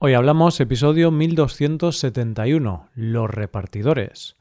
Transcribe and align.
Hoy 0.00 0.14
hablamos 0.14 0.60
episodio 0.60 1.10
1271, 1.10 2.88
los 2.94 3.28
repartidores. 3.28 4.36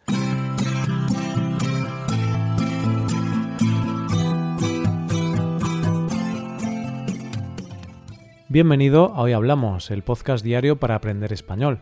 Bienvenido 8.47 9.15
a 9.15 9.21
Hoy 9.23 9.31
Hablamos, 9.31 9.89
el 9.89 10.03
podcast 10.03 10.45
diario 10.45 10.75
para 10.75 10.93
aprender 10.93 11.33
español. 11.33 11.81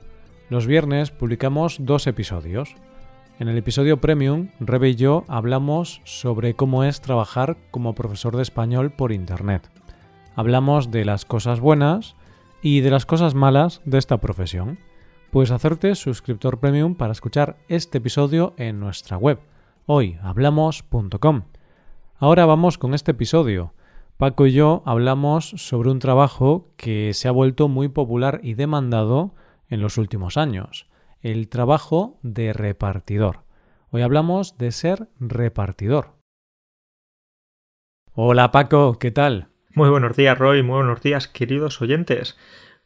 Los 0.50 0.68
viernes 0.68 1.12
publicamos 1.12 1.80
dos 1.82 2.08
episodios. 2.08 2.78
En 3.40 3.50
el 3.50 3.58
episodio 3.58 4.00
Premium, 4.00 4.52
Rebe 4.62 4.92
y 4.92 4.96
yo 4.96 5.26
hablamos 5.28 6.00
sobre 6.06 6.54
cómo 6.54 6.86
es 6.86 7.02
trabajar 7.02 7.58
como 7.72 7.94
profesor 7.94 8.38
de 8.38 8.44
español 8.44 8.92
por 8.92 9.12
Internet. 9.12 9.70
Hablamos 10.34 10.92
de 10.92 11.04
las 11.04 11.26
cosas 11.26 11.60
buenas 11.60 12.16
y 12.66 12.82
de 12.82 12.90
las 12.90 13.06
cosas 13.06 13.36
malas 13.36 13.80
de 13.86 14.00
esta 14.00 14.20
profesión. 14.20 14.80
Puedes 15.30 15.52
hacerte 15.52 15.94
suscriptor 15.94 16.60
premium 16.60 16.96
para 16.96 17.12
escuchar 17.12 17.58
este 17.68 18.00
episodio 18.00 18.56
en 18.58 18.80
nuestra 18.80 19.18
web, 19.18 19.40
hoyhablamos.com. 19.86 21.44
Ahora 22.18 22.48
vamos 22.48 22.80
con 22.80 22.96
este 22.96 23.12
episodio. 23.12 23.76
Paco 24.18 24.48
y 24.48 24.54
yo 24.54 24.82
hablamos 24.88 25.52
sobre 25.58 25.92
un 25.92 26.00
trabajo 26.00 26.66
que 26.76 27.14
se 27.14 27.28
ha 27.28 27.32
vuelto 27.32 27.68
muy 27.68 27.88
popular 27.88 28.40
y 28.42 28.56
demandado 28.56 29.36
en 29.70 29.80
los 29.80 30.00
últimos 30.00 30.36
años, 30.36 30.88
el 31.22 31.50
trabajo 31.50 32.18
de 32.24 32.52
repartidor. 32.52 33.44
Hoy 33.92 34.02
hablamos 34.02 34.58
de 34.58 34.72
ser 34.72 35.08
repartidor. 35.20 36.16
Hola 38.16 38.50
Paco, 38.50 38.98
¿qué 38.98 39.12
tal? 39.12 39.50
Muy 39.76 39.90
buenos 39.90 40.16
días, 40.16 40.38
Roy. 40.38 40.64
Muy 40.64 40.78
buenos 40.78 41.02
días, 41.02 41.28
queridos 41.28 41.82
oyentes. 41.82 42.38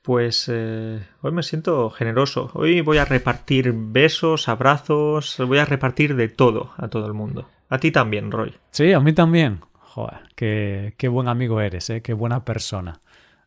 Pues 0.02 0.50
eh, 0.52 1.00
hoy 1.22 1.32
me 1.32 1.44
siento 1.44 1.92
generoso. 1.92 2.50
Hoy 2.56 2.82
voy 2.82 2.98
a 2.98 3.06
repartir 3.06 3.74
besos, 3.76 4.50
abrazos, 4.50 5.38
voy 5.38 5.60
a 5.60 5.66
repartir 5.66 6.16
de 6.16 6.30
todo 6.30 6.72
a 6.78 6.88
todo 6.88 7.06
el 7.06 7.14
mundo. 7.14 7.48
A 7.70 7.78
ti 7.78 7.92
también, 7.92 8.32
Roy. 8.32 8.56
Sí, 8.72 8.92
a 8.92 9.00
mí 9.00 9.14
también. 9.14 9.62
Joder, 9.74 10.22
qué, 10.36 10.96
qué 10.98 11.10
buen 11.10 11.28
amigo 11.28 11.62
eres, 11.62 11.92
¿eh? 11.92 12.02
qué 12.02 12.14
buena 12.14 12.44
persona. 12.44 13.02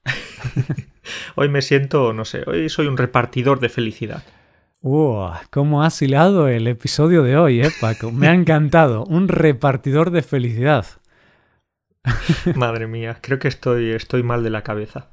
hoy 1.35 1.49
me 1.49 1.63
siento, 1.63 2.13
no 2.13 2.25
sé, 2.25 2.45
hoy 2.47 2.69
soy 2.69 2.87
un 2.87 2.97
repartidor 2.97 3.59
de 3.59 3.71
felicidad. 3.71 4.23
¡Uh! 4.83 5.31
¿Cómo 5.51 5.83
has 5.83 6.01
hilado 6.01 6.47
el 6.47 6.69
episodio 6.69 7.25
de 7.25 7.37
hoy, 7.37 7.61
eh, 7.61 7.73
Paco? 7.81 8.13
Me 8.13 8.29
ha 8.29 8.35
encantado. 8.35 9.05
Un 9.05 9.27
repartidor 9.27 10.13
de 10.13 10.23
felicidad. 10.23 10.87
Madre 12.57 12.87
mía, 12.87 13.19
creo 13.21 13.39
que 13.39 13.49
estoy, 13.49 13.91
estoy 13.91 14.23
mal 14.23 14.43
de 14.43 14.51
la 14.51 14.63
cabeza. 14.63 15.09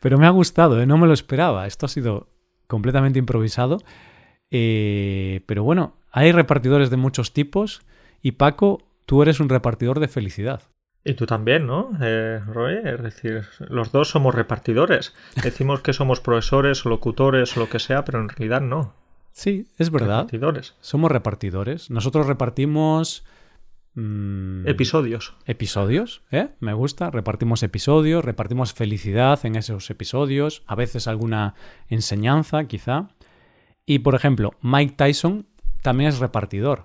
Pero 0.00 0.18
me 0.18 0.26
ha 0.26 0.30
gustado, 0.30 0.80
¿eh? 0.80 0.86
no 0.86 0.98
me 0.98 1.06
lo 1.06 1.12
esperaba. 1.12 1.66
Esto 1.66 1.86
ha 1.86 1.88
sido 1.88 2.28
completamente 2.66 3.18
improvisado. 3.18 3.78
Eh, 4.50 5.42
pero 5.46 5.64
bueno, 5.64 5.96
hay 6.10 6.32
repartidores 6.32 6.90
de 6.90 6.96
muchos 6.96 7.32
tipos 7.32 7.82
y 8.22 8.32
Paco, 8.32 8.82
tú 9.06 9.22
eres 9.22 9.40
un 9.40 9.48
repartidor 9.48 10.00
de 10.00 10.08
felicidad. 10.08 10.62
Y 11.04 11.14
tú 11.14 11.26
también, 11.26 11.66
¿no, 11.66 11.90
eh, 12.00 12.40
Roy? 12.46 12.80
Es 12.84 13.00
decir, 13.00 13.44
los 13.60 13.92
dos 13.92 14.10
somos 14.10 14.34
repartidores. 14.34 15.14
Decimos 15.40 15.80
que 15.80 15.92
somos 15.92 16.20
profesores 16.20 16.84
o 16.84 16.88
locutores 16.88 17.56
o 17.56 17.60
lo 17.60 17.68
que 17.68 17.78
sea, 17.78 18.04
pero 18.04 18.20
en 18.20 18.28
realidad 18.28 18.60
no. 18.60 18.94
Sí, 19.30 19.68
es 19.78 19.90
verdad. 19.90 20.22
Repartidores. 20.22 20.74
Somos 20.80 21.12
repartidores. 21.12 21.90
Nosotros 21.90 22.26
repartimos 22.26 23.24
Mm, 23.96 24.68
episodios. 24.68 25.34
Episodios, 25.46 26.22
¿eh? 26.30 26.50
Me 26.60 26.74
gusta. 26.74 27.10
Repartimos 27.10 27.62
episodios, 27.62 28.24
repartimos 28.24 28.74
felicidad 28.74 29.40
en 29.44 29.56
esos 29.56 29.88
episodios, 29.88 30.62
a 30.66 30.74
veces 30.74 31.08
alguna 31.08 31.54
enseñanza, 31.88 32.64
quizá. 32.64 33.08
Y, 33.86 34.00
por 34.00 34.14
ejemplo, 34.14 34.52
Mike 34.60 34.94
Tyson 34.96 35.46
también 35.80 36.10
es 36.10 36.18
repartidor. 36.18 36.84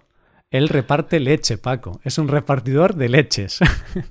Él 0.51 0.69
reparte 0.69 1.19
leche, 1.19 1.57
Paco. 1.57 1.99
Es 2.03 2.17
un 2.17 2.29
repartidor 2.29 2.95
de 2.95 3.09
leches. 3.09 3.59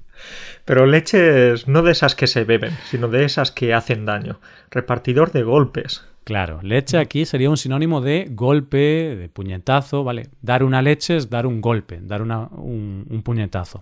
Pero 0.66 0.84
leches 0.84 1.68
no 1.68 1.82
de 1.82 1.92
esas 1.92 2.14
que 2.14 2.26
se 2.26 2.44
beben, 2.44 2.76
sino 2.84 3.08
de 3.08 3.24
esas 3.24 3.50
que 3.50 3.72
hacen 3.72 4.04
daño. 4.04 4.40
Repartidor 4.70 5.32
de 5.32 5.42
golpes. 5.42 6.04
Claro, 6.24 6.60
leche 6.62 6.98
aquí 6.98 7.24
sería 7.24 7.50
un 7.50 7.56
sinónimo 7.56 8.00
de 8.00 8.28
golpe, 8.30 9.16
de 9.16 9.28
puñetazo, 9.28 10.04
¿vale? 10.04 10.28
Dar 10.42 10.62
una 10.62 10.82
leche 10.82 11.16
es 11.16 11.30
dar 11.30 11.46
un 11.46 11.60
golpe, 11.60 12.00
dar 12.02 12.22
un, 12.22 13.22
puñetazo. 13.24 13.80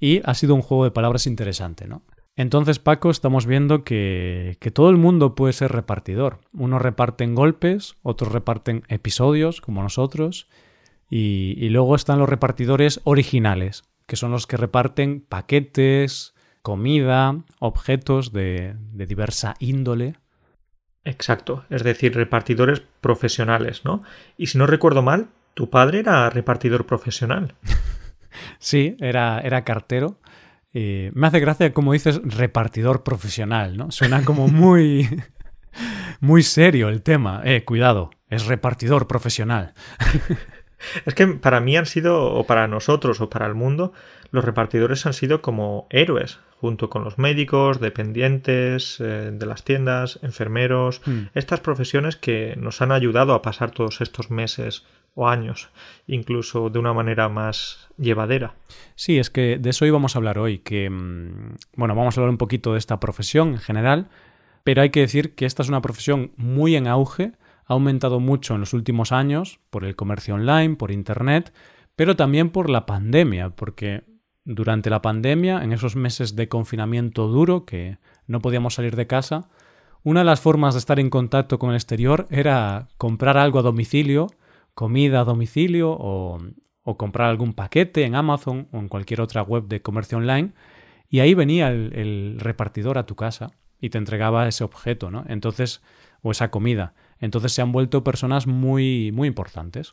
Y 0.00 0.20
ha 0.24 0.34
sido 0.34 0.54
un 0.54 0.62
juego 0.62 0.84
de 0.84 0.90
palabras 0.90 1.26
interesante, 1.26 1.86
¿no? 1.86 2.02
Entonces, 2.36 2.80
Paco, 2.80 3.10
estamos 3.10 3.46
viendo 3.46 3.84
que, 3.84 4.58
todo 4.72 4.90
el 4.90 4.96
mundo 4.96 5.34
puede 5.36 5.52
ser 5.52 5.70
repartidor. 5.70 6.40
Unos 6.52 6.82
reparten 6.82 7.34
golpes, 7.34 7.96
otros 8.02 8.32
reparten 8.32 8.82
episodios, 8.88 9.60
como 9.60 9.82
nosotros, 9.82 10.48
y, 11.08 11.68
luego 11.68 11.94
están 11.94 12.18
los 12.18 12.28
repartidores 12.28 13.00
originales, 13.04 13.84
que 14.06 14.16
son 14.16 14.32
los 14.32 14.48
que 14.48 14.56
reparten 14.56 15.20
paquetes, 15.20 16.34
comida, 16.62 17.44
objetos 17.60 18.32
de 18.32 18.74
diversa 18.92 19.54
índole 19.60 20.16
Exacto, 21.04 21.64
es 21.70 21.82
decir, 21.84 22.14
repartidores 22.14 22.82
profesionales, 23.00 23.84
¿no? 23.84 24.02
Y 24.38 24.46
si 24.46 24.58
no 24.58 24.66
recuerdo 24.66 25.02
mal, 25.02 25.28
tu 25.54 25.70
padre 25.70 26.00
era 26.00 26.28
repartidor 26.30 26.86
profesional. 26.86 27.54
sí, 28.58 28.96
era, 29.00 29.40
era 29.40 29.64
cartero. 29.64 30.18
me 30.72 31.26
hace 31.26 31.40
gracia 31.40 31.72
como 31.72 31.92
dices 31.92 32.20
repartidor 32.24 33.02
profesional, 33.02 33.76
¿no? 33.76 33.90
Suena 33.90 34.24
como 34.24 34.48
muy, 34.48 35.08
muy 36.20 36.42
serio 36.42 36.88
el 36.88 37.02
tema. 37.02 37.42
Eh, 37.44 37.64
cuidado, 37.64 38.10
es 38.30 38.46
repartidor 38.46 39.06
profesional. 39.06 39.74
es 41.04 41.14
que 41.14 41.26
para 41.26 41.60
mí 41.60 41.76
han 41.76 41.86
sido, 41.86 42.32
o 42.32 42.44
para 42.46 42.66
nosotros, 42.68 43.20
o 43.20 43.30
para 43.30 43.46
el 43.46 43.54
mundo, 43.54 43.92
los 44.30 44.44
repartidores 44.44 45.06
han 45.06 45.12
sido 45.12 45.42
como 45.42 45.86
héroes, 45.90 46.40
junto 46.64 46.88
con 46.88 47.04
los 47.04 47.18
médicos, 47.18 47.78
dependientes 47.78 48.98
eh, 48.98 49.30
de 49.30 49.44
las 49.44 49.64
tiendas, 49.64 50.18
enfermeros, 50.22 51.02
hmm. 51.04 51.24
estas 51.34 51.60
profesiones 51.60 52.16
que 52.16 52.56
nos 52.56 52.80
han 52.80 52.90
ayudado 52.90 53.34
a 53.34 53.42
pasar 53.42 53.70
todos 53.70 54.00
estos 54.00 54.30
meses 54.30 54.86
o 55.14 55.28
años, 55.28 55.68
incluso 56.06 56.70
de 56.70 56.78
una 56.78 56.94
manera 56.94 57.28
más 57.28 57.90
llevadera. 57.98 58.54
Sí, 58.94 59.18
es 59.18 59.28
que 59.28 59.58
de 59.58 59.68
eso 59.68 59.84
íbamos 59.84 60.16
a 60.16 60.20
hablar 60.20 60.38
hoy, 60.38 60.60
que, 60.60 60.88
mm, 60.88 61.56
bueno, 61.76 61.94
vamos 61.94 62.16
a 62.16 62.22
hablar 62.22 62.30
un 62.30 62.38
poquito 62.38 62.72
de 62.72 62.78
esta 62.78 62.98
profesión 62.98 63.48
en 63.48 63.58
general, 63.58 64.08
pero 64.62 64.80
hay 64.80 64.88
que 64.88 65.00
decir 65.00 65.34
que 65.34 65.44
esta 65.44 65.62
es 65.62 65.68
una 65.68 65.82
profesión 65.82 66.32
muy 66.38 66.76
en 66.76 66.86
auge, 66.86 67.32
ha 67.66 67.74
aumentado 67.74 68.20
mucho 68.20 68.54
en 68.54 68.60
los 68.60 68.72
últimos 68.72 69.12
años 69.12 69.60
por 69.68 69.84
el 69.84 69.96
comercio 69.96 70.34
online, 70.36 70.76
por 70.76 70.90
Internet, 70.90 71.52
pero 71.94 72.16
también 72.16 72.48
por 72.48 72.70
la 72.70 72.86
pandemia, 72.86 73.50
porque 73.50 74.13
durante 74.44 74.90
la 74.90 75.02
pandemia, 75.02 75.62
en 75.62 75.72
esos 75.72 75.96
meses 75.96 76.36
de 76.36 76.48
confinamiento 76.48 77.28
duro 77.28 77.64
que 77.64 77.98
no 78.26 78.40
podíamos 78.40 78.74
salir 78.74 78.96
de 78.96 79.06
casa, 79.06 79.48
una 80.02 80.20
de 80.20 80.26
las 80.26 80.40
formas 80.40 80.74
de 80.74 80.78
estar 80.78 81.00
en 81.00 81.10
contacto 81.10 81.58
con 81.58 81.70
el 81.70 81.76
exterior 81.76 82.26
era 82.30 82.88
comprar 82.98 83.38
algo 83.38 83.58
a 83.58 83.62
domicilio, 83.62 84.26
comida 84.74 85.20
a 85.20 85.24
domicilio 85.24 85.96
o, 85.98 86.38
comprar 86.98 87.30
algún 87.30 87.54
paquete 87.54 88.04
en 88.04 88.14
Amazon 88.14 88.68
o 88.70 88.78
en 88.78 88.88
cualquier 88.88 89.22
otra 89.22 89.42
web 89.42 89.66
de 89.66 89.80
comercio 89.80 90.18
online 90.18 90.52
y 91.08 91.20
ahí 91.20 91.32
venía 91.32 91.68
el, 91.68 91.94
el 91.94 92.36
repartidor 92.38 92.98
a 92.98 93.06
tu 93.06 93.16
casa 93.16 93.52
y 93.80 93.88
te 93.88 93.96
entregaba 93.96 94.46
ese 94.46 94.64
objeto, 94.64 95.10
¿no? 95.10 95.24
Entonces, 95.26 95.82
o 96.20 96.30
esa 96.30 96.50
comida. 96.50 96.94
Entonces 97.18 97.52
se 97.52 97.62
han 97.62 97.72
vuelto 97.72 98.04
personas 98.04 98.46
muy, 98.46 99.12
muy 99.12 99.28
importantes. 99.28 99.92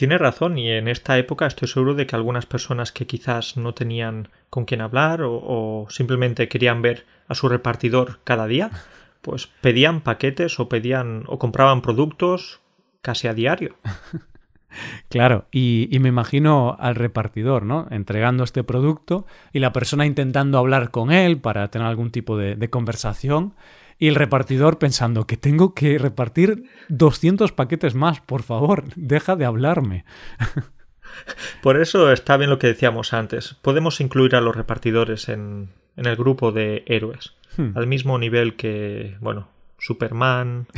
Tiene 0.00 0.16
razón 0.16 0.56
y 0.56 0.70
en 0.70 0.88
esta 0.88 1.18
época 1.18 1.46
estoy 1.46 1.68
seguro 1.68 1.92
de 1.92 2.06
que 2.06 2.16
algunas 2.16 2.46
personas 2.46 2.90
que 2.90 3.06
quizás 3.06 3.58
no 3.58 3.74
tenían 3.74 4.30
con 4.48 4.64
quién 4.64 4.80
hablar 4.80 5.20
o, 5.22 5.86
simplemente 5.90 6.48
querían 6.48 6.80
ver 6.80 7.04
a 7.28 7.34
su 7.34 7.50
repartidor 7.50 8.20
cada 8.24 8.46
día, 8.46 8.70
pues 9.20 9.48
pedían 9.60 10.00
paquetes 10.00 10.58
o 10.58 10.70
pedían 10.70 11.24
o 11.26 11.38
compraban 11.38 11.82
productos 11.82 12.60
casi 13.02 13.28
a 13.28 13.34
diario. 13.34 13.76
Claro, 15.08 15.46
y, 15.50 15.88
me 16.00 16.10
imagino 16.10 16.76
al 16.78 16.94
repartidor, 16.94 17.64
¿no? 17.64 17.88
Entregando 17.90 18.44
este 18.44 18.62
producto 18.62 19.26
y 19.52 19.58
la 19.58 19.72
persona 19.72 20.06
intentando 20.06 20.58
hablar 20.58 20.92
con 20.92 21.10
él 21.10 21.40
para 21.40 21.68
tener 21.72 21.88
algún 21.88 22.12
tipo 22.12 22.36
de 22.36 22.70
conversación 22.70 23.54
y 24.00 24.08
el 24.08 24.16
repartidor 24.16 24.78
pensando 24.78 25.26
que 25.26 25.36
tengo 25.36 25.74
que 25.74 25.98
repartir 25.98 26.64
200 26.88 27.52
paquetes 27.52 27.94
más, 27.94 28.20
por 28.20 28.42
favor, 28.42 28.84
deja 28.96 29.36
de 29.36 29.44
hablarme. 29.44 30.04
Por 31.62 31.80
eso 31.80 32.10
está 32.12 32.36
bien 32.36 32.50
lo 32.50 32.58
que 32.58 32.68
decíamos 32.68 33.12
antes. 33.12 33.54
Podemos 33.60 34.00
incluir 34.00 34.36
a 34.36 34.40
los 34.40 34.56
repartidores 34.56 35.28
en, 35.28 35.70
el 35.96 36.16
grupo 36.16 36.50
de 36.50 36.84
héroes. 36.86 37.34
Hmm. 37.56 37.72
Al 37.74 37.86
mismo 37.86 38.16
nivel 38.18 38.56
que, 38.56 39.16
bueno, 39.20 39.48
Superman. 39.78 40.66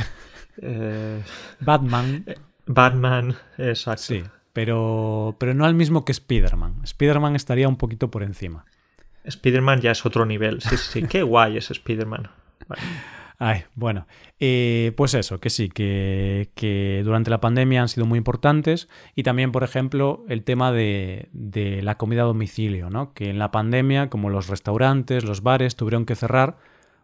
Eh, 0.61 1.23
Batman. 1.61 2.25
Eh, 2.27 2.35
Batman, 2.67 3.35
exacto. 3.57 4.03
Sí, 4.03 4.23
pero, 4.53 5.35
pero 5.39 5.55
no 5.55 5.65
al 5.65 5.73
mismo 5.73 6.05
que 6.05 6.11
Spider-Man. 6.11 6.81
Spider-Man 6.83 7.35
estaría 7.35 7.67
un 7.67 7.75
poquito 7.75 8.11
por 8.11 8.21
encima. 8.21 8.63
Spider-Man 9.23 9.81
ya 9.81 9.89
es 9.89 10.05
otro 10.05 10.27
nivel. 10.27 10.61
Sí, 10.61 10.77
sí, 10.77 11.01
sí. 11.01 11.03
Qué 11.09 11.23
guay 11.23 11.57
es 11.57 11.71
Spider-Man. 11.71 12.29
Ay, 13.39 13.63
bueno, 13.75 14.07
eh, 14.39 14.93
pues 14.95 15.13
eso, 15.15 15.39
que 15.39 15.49
sí, 15.49 15.69
que, 15.69 16.51
que, 16.55 17.01
durante 17.03 17.29
la 17.29 17.41
pandemia 17.41 17.81
han 17.81 17.89
sido 17.89 18.05
muy 18.05 18.17
importantes 18.17 18.87
y 19.15 19.23
también, 19.23 19.51
por 19.51 19.63
ejemplo, 19.63 20.23
el 20.29 20.43
tema 20.43 20.71
de, 20.71 21.29
de, 21.33 21.81
la 21.81 21.97
comida 21.97 22.21
a 22.21 22.25
domicilio, 22.25 22.89
¿no? 22.89 23.13
Que 23.13 23.29
en 23.29 23.39
la 23.39 23.51
pandemia, 23.51 24.09
como 24.09 24.29
los 24.29 24.47
restaurantes, 24.47 25.25
los 25.25 25.41
bares 25.41 25.75
tuvieron 25.75 26.05
que 26.05 26.15
cerrar, 26.15 26.57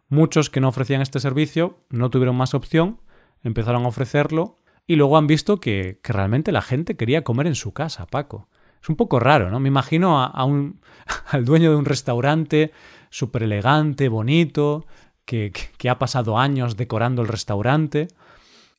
muchos 0.08 0.50
que 0.50 0.60
no 0.60 0.68
ofrecían 0.68 1.02
este 1.02 1.20
servicio 1.20 1.78
no 1.90 2.10
tuvieron 2.10 2.36
más 2.36 2.54
opción, 2.54 3.00
empezaron 3.42 3.84
a 3.84 3.88
ofrecerlo 3.88 4.58
y 4.86 4.96
luego 4.96 5.18
han 5.18 5.26
visto 5.26 5.60
que, 5.60 5.98
que 6.02 6.12
realmente 6.12 6.52
la 6.52 6.62
gente 6.62 6.96
quería 6.96 7.22
comer 7.22 7.48
en 7.48 7.54
su 7.54 7.72
casa, 7.72 8.06
Paco. 8.06 8.48
Es 8.82 8.88
un 8.88 8.96
poco 8.96 9.20
raro, 9.20 9.50
¿no? 9.50 9.60
Me 9.60 9.68
imagino 9.68 10.22
a, 10.22 10.26
a 10.26 10.44
un, 10.44 10.80
al 11.26 11.44
dueño 11.44 11.70
de 11.70 11.76
un 11.76 11.84
restaurante 11.84 12.72
súper 13.10 13.42
elegante, 13.42 14.08
bonito, 14.08 14.86
que, 15.30 15.90
ha 15.90 15.98
pasado 15.98 16.38
años 16.38 16.76
decorando 16.76 17.22
el 17.22 17.28
restaurante 17.28 18.08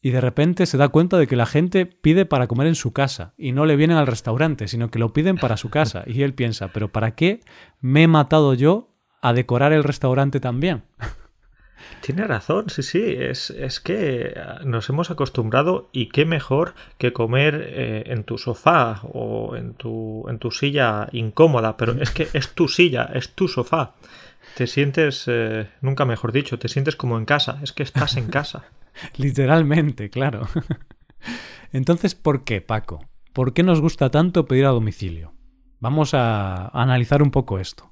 y 0.01 0.09
de 0.09 0.19
repente 0.19 0.65
se 0.65 0.77
da 0.77 0.89
cuenta 0.89 1.17
de 1.17 1.27
que 1.27 1.35
la 1.35 1.45
gente 1.45 1.85
pide 1.85 2.25
para 2.25 2.47
comer 2.47 2.67
en 2.67 2.75
su 2.75 2.91
casa 2.91 3.33
y 3.37 3.51
no 3.51 3.65
le 3.65 3.75
vienen 3.75 3.97
al 3.97 4.07
restaurante, 4.07 4.67
sino 4.67 4.89
que 4.89 4.99
lo 4.99 5.13
piden 5.13 5.37
para 5.37 5.57
su 5.57 5.69
casa. 5.69 6.03
Y 6.07 6.23
él 6.23 6.33
piensa, 6.33 6.69
pero 6.73 6.91
¿para 6.91 7.11
qué 7.15 7.39
me 7.79 8.03
he 8.03 8.07
matado 8.07 8.53
yo 8.53 8.89
a 9.21 9.33
decorar 9.33 9.71
el 9.71 9.83
restaurante 9.83 10.39
también? 10.39 10.83
Tiene 12.01 12.27
razón, 12.27 12.69
sí, 12.69 12.83
sí, 12.83 13.01
es, 13.03 13.49
es, 13.49 13.79
que 13.79 14.35
nos 14.65 14.89
hemos 14.89 15.09
acostumbrado 15.09 15.89
y 15.91 16.09
qué 16.09 16.25
mejor 16.25 16.73
que 16.97 17.11
comer 17.13 17.59
eh, 17.69 18.03
en 18.07 18.23
tu 18.23 18.37
sofá 18.37 19.01
o 19.03 19.55
en 19.55 19.73
tu, 19.73 20.25
en 20.29 20.37
tu 20.37 20.51
silla 20.51 21.07
incómoda, 21.11 21.77
pero 21.77 21.93
es 21.99 22.11
que 22.11 22.27
es 22.33 22.49
tu 22.53 22.67
silla, 22.67 23.09
es 23.13 23.33
tu 23.33 23.47
sofá. 23.47 23.95
Te 24.55 24.67
sientes, 24.67 25.25
eh, 25.27 25.69
nunca 25.81 26.05
mejor 26.05 26.31
dicho, 26.31 26.59
te 26.59 26.67
sientes 26.67 26.95
como 26.95 27.17
en 27.17 27.25
casa, 27.25 27.59
es 27.63 27.71
que 27.73 27.83
estás 27.83 28.17
en 28.17 28.27
casa. 28.27 28.65
Literalmente, 29.17 30.09
claro. 30.09 30.47
Entonces, 31.71 32.15
¿por 32.15 32.43
qué, 32.43 32.61
Paco? 32.61 33.05
¿Por 33.33 33.53
qué 33.53 33.63
nos 33.63 33.79
gusta 33.79 34.09
tanto 34.09 34.45
pedir 34.45 34.65
a 34.65 34.69
domicilio? 34.69 35.33
Vamos 35.79 36.13
a 36.13 36.67
analizar 36.67 37.23
un 37.23 37.31
poco 37.31 37.59
esto. 37.59 37.91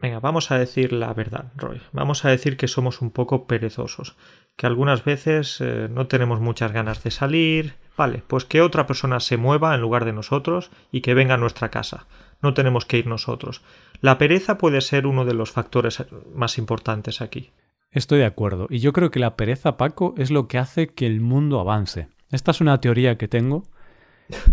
Venga, 0.00 0.20
vamos 0.20 0.52
a 0.52 0.58
decir 0.58 0.92
la 0.92 1.12
verdad, 1.12 1.52
Roy. 1.56 1.80
Vamos 1.92 2.24
a 2.24 2.28
decir 2.28 2.56
que 2.56 2.68
somos 2.68 3.02
un 3.02 3.10
poco 3.10 3.48
perezosos, 3.48 4.16
que 4.56 4.66
algunas 4.66 5.04
veces 5.04 5.60
eh, 5.60 5.88
no 5.90 6.06
tenemos 6.06 6.40
muchas 6.40 6.70
ganas 6.70 7.02
de 7.02 7.10
salir. 7.10 7.74
Vale, 7.96 8.22
pues 8.26 8.44
que 8.44 8.60
otra 8.60 8.86
persona 8.86 9.18
se 9.18 9.36
mueva 9.36 9.74
en 9.74 9.80
lugar 9.80 10.04
de 10.04 10.12
nosotros 10.12 10.70
y 10.92 11.00
que 11.00 11.14
venga 11.14 11.34
a 11.34 11.38
nuestra 11.38 11.70
casa. 11.70 12.06
No 12.40 12.54
tenemos 12.54 12.84
que 12.84 12.98
ir 12.98 13.06
nosotros. 13.06 13.62
La 14.00 14.18
pereza 14.18 14.58
puede 14.58 14.80
ser 14.80 15.06
uno 15.06 15.24
de 15.24 15.34
los 15.34 15.50
factores 15.50 16.04
más 16.34 16.58
importantes 16.58 17.20
aquí. 17.20 17.50
Estoy 17.90 18.20
de 18.20 18.26
acuerdo. 18.26 18.66
Y 18.70 18.78
yo 18.80 18.92
creo 18.92 19.10
que 19.10 19.18
la 19.18 19.36
pereza, 19.36 19.76
Paco, 19.76 20.14
es 20.18 20.30
lo 20.30 20.46
que 20.46 20.58
hace 20.58 20.88
que 20.88 21.06
el 21.06 21.20
mundo 21.20 21.58
avance. 21.58 22.08
Esta 22.30 22.50
es 22.50 22.60
una 22.60 22.80
teoría 22.80 23.16
que 23.16 23.28
tengo. 23.28 23.64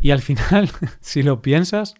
Y 0.02 0.12
al 0.12 0.22
final, 0.22 0.70
si 1.02 1.22
lo 1.22 1.42
piensas, 1.42 1.96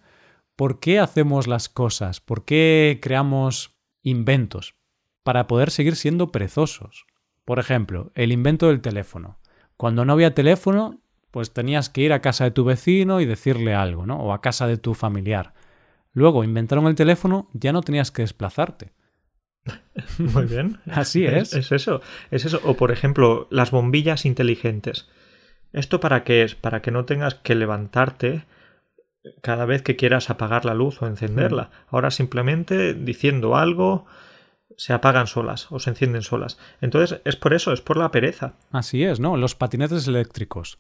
¿por 0.56 0.80
qué 0.80 1.00
hacemos 1.00 1.48
las 1.48 1.70
cosas? 1.70 2.22
¿Por 2.22 2.46
qué 2.46 3.00
creamos 3.02 3.76
inventos? 4.02 4.76
Para 5.24 5.48
poder 5.48 5.72
seguir 5.72 5.96
siendo 5.96 6.32
perezosos. 6.32 7.06
Por 7.44 7.60
ejemplo, 7.60 8.12
el 8.16 8.32
invento 8.32 8.68
del 8.68 8.82
teléfono. 8.82 9.38
Cuando 9.78 10.06
no 10.06 10.14
había 10.14 10.34
teléfono, 10.34 11.02
pues 11.32 11.52
tenías 11.52 11.90
que 11.90 12.02
ir 12.02 12.14
a 12.14 12.22
casa 12.22 12.46
de 12.46 12.52
tu 12.52 12.64
vecino 12.64 13.20
y 13.20 13.26
decirle 13.26 13.76
algo, 13.76 14.06
¿no? 14.06 14.18
O 14.20 14.32
a 14.32 14.42
casa 14.42 14.68
de 14.68 14.78
tu 14.78 14.94
familiar. 14.94 15.54
Luego 16.16 16.46
inventaron 16.46 16.88
el 16.88 16.96
teléfono, 16.96 17.50
ya 17.54 17.74
no 17.74 17.82
tenías 17.82 18.10
que 18.10 18.22
desplazarte. 18.22 18.94
Muy 20.18 20.46
bien. 20.46 20.80
Así 20.90 21.26
es. 21.26 21.54
es. 21.54 21.72
eso, 21.74 22.02
es 22.32 22.46
eso. 22.46 22.62
O 22.64 22.76
por 22.76 22.92
ejemplo, 22.92 23.48
las 23.52 23.70
bombillas 23.70 24.26
inteligentes. 24.26 25.10
¿Esto 25.74 26.00
para 26.00 26.24
qué 26.24 26.44
es? 26.44 26.56
Para 26.56 26.82
que 26.82 26.90
no 26.90 27.04
tengas 27.04 27.36
que 27.36 27.54
levantarte 27.54 28.46
cada 29.42 29.66
vez 29.66 29.82
que 29.82 29.98
quieras 29.98 30.30
apagar 30.30 30.64
la 30.64 30.74
luz 30.74 31.02
o 31.02 31.08
encenderla. 31.08 31.64
Mm. 31.64 31.96
Ahora 31.96 32.12
simplemente 32.12 32.94
diciendo 32.94 33.58
algo 33.58 34.06
se 34.78 34.94
apagan 34.94 35.28
solas 35.28 35.70
o 35.70 35.80
se 35.80 35.90
encienden 35.90 36.22
solas. 36.22 36.58
Entonces 36.80 37.20
es 37.26 37.36
por 37.36 37.54
eso, 37.54 37.74
es 37.74 37.82
por 37.82 37.98
la 37.98 38.12
pereza. 38.12 38.54
Así 38.72 39.04
es, 39.04 39.20
¿no? 39.20 39.36
Los 39.36 39.54
patinetes 39.56 40.08
eléctricos. 40.08 40.80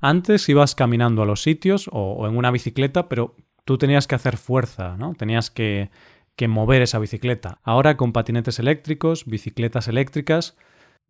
Antes 0.00 0.48
ibas 0.48 0.76
caminando 0.76 1.22
a 1.22 1.26
los 1.26 1.42
sitios 1.42 1.88
o, 1.88 2.12
o 2.12 2.28
en 2.28 2.36
una 2.36 2.52
bicicleta, 2.52 3.08
pero 3.08 3.34
tú 3.64 3.78
tenías 3.78 4.06
que 4.06 4.14
hacer 4.14 4.36
fuerza, 4.36 4.96
¿no? 4.96 5.14
Tenías 5.14 5.50
que, 5.50 5.90
mover 6.48 6.80
esa 6.80 6.98
bicicleta. 6.98 7.58
Ahora 7.62 7.98
con 7.98 8.12
patinetes 8.12 8.58
eléctricos, 8.58 9.26
bicicletas 9.26 9.88
eléctricas, 9.88 10.56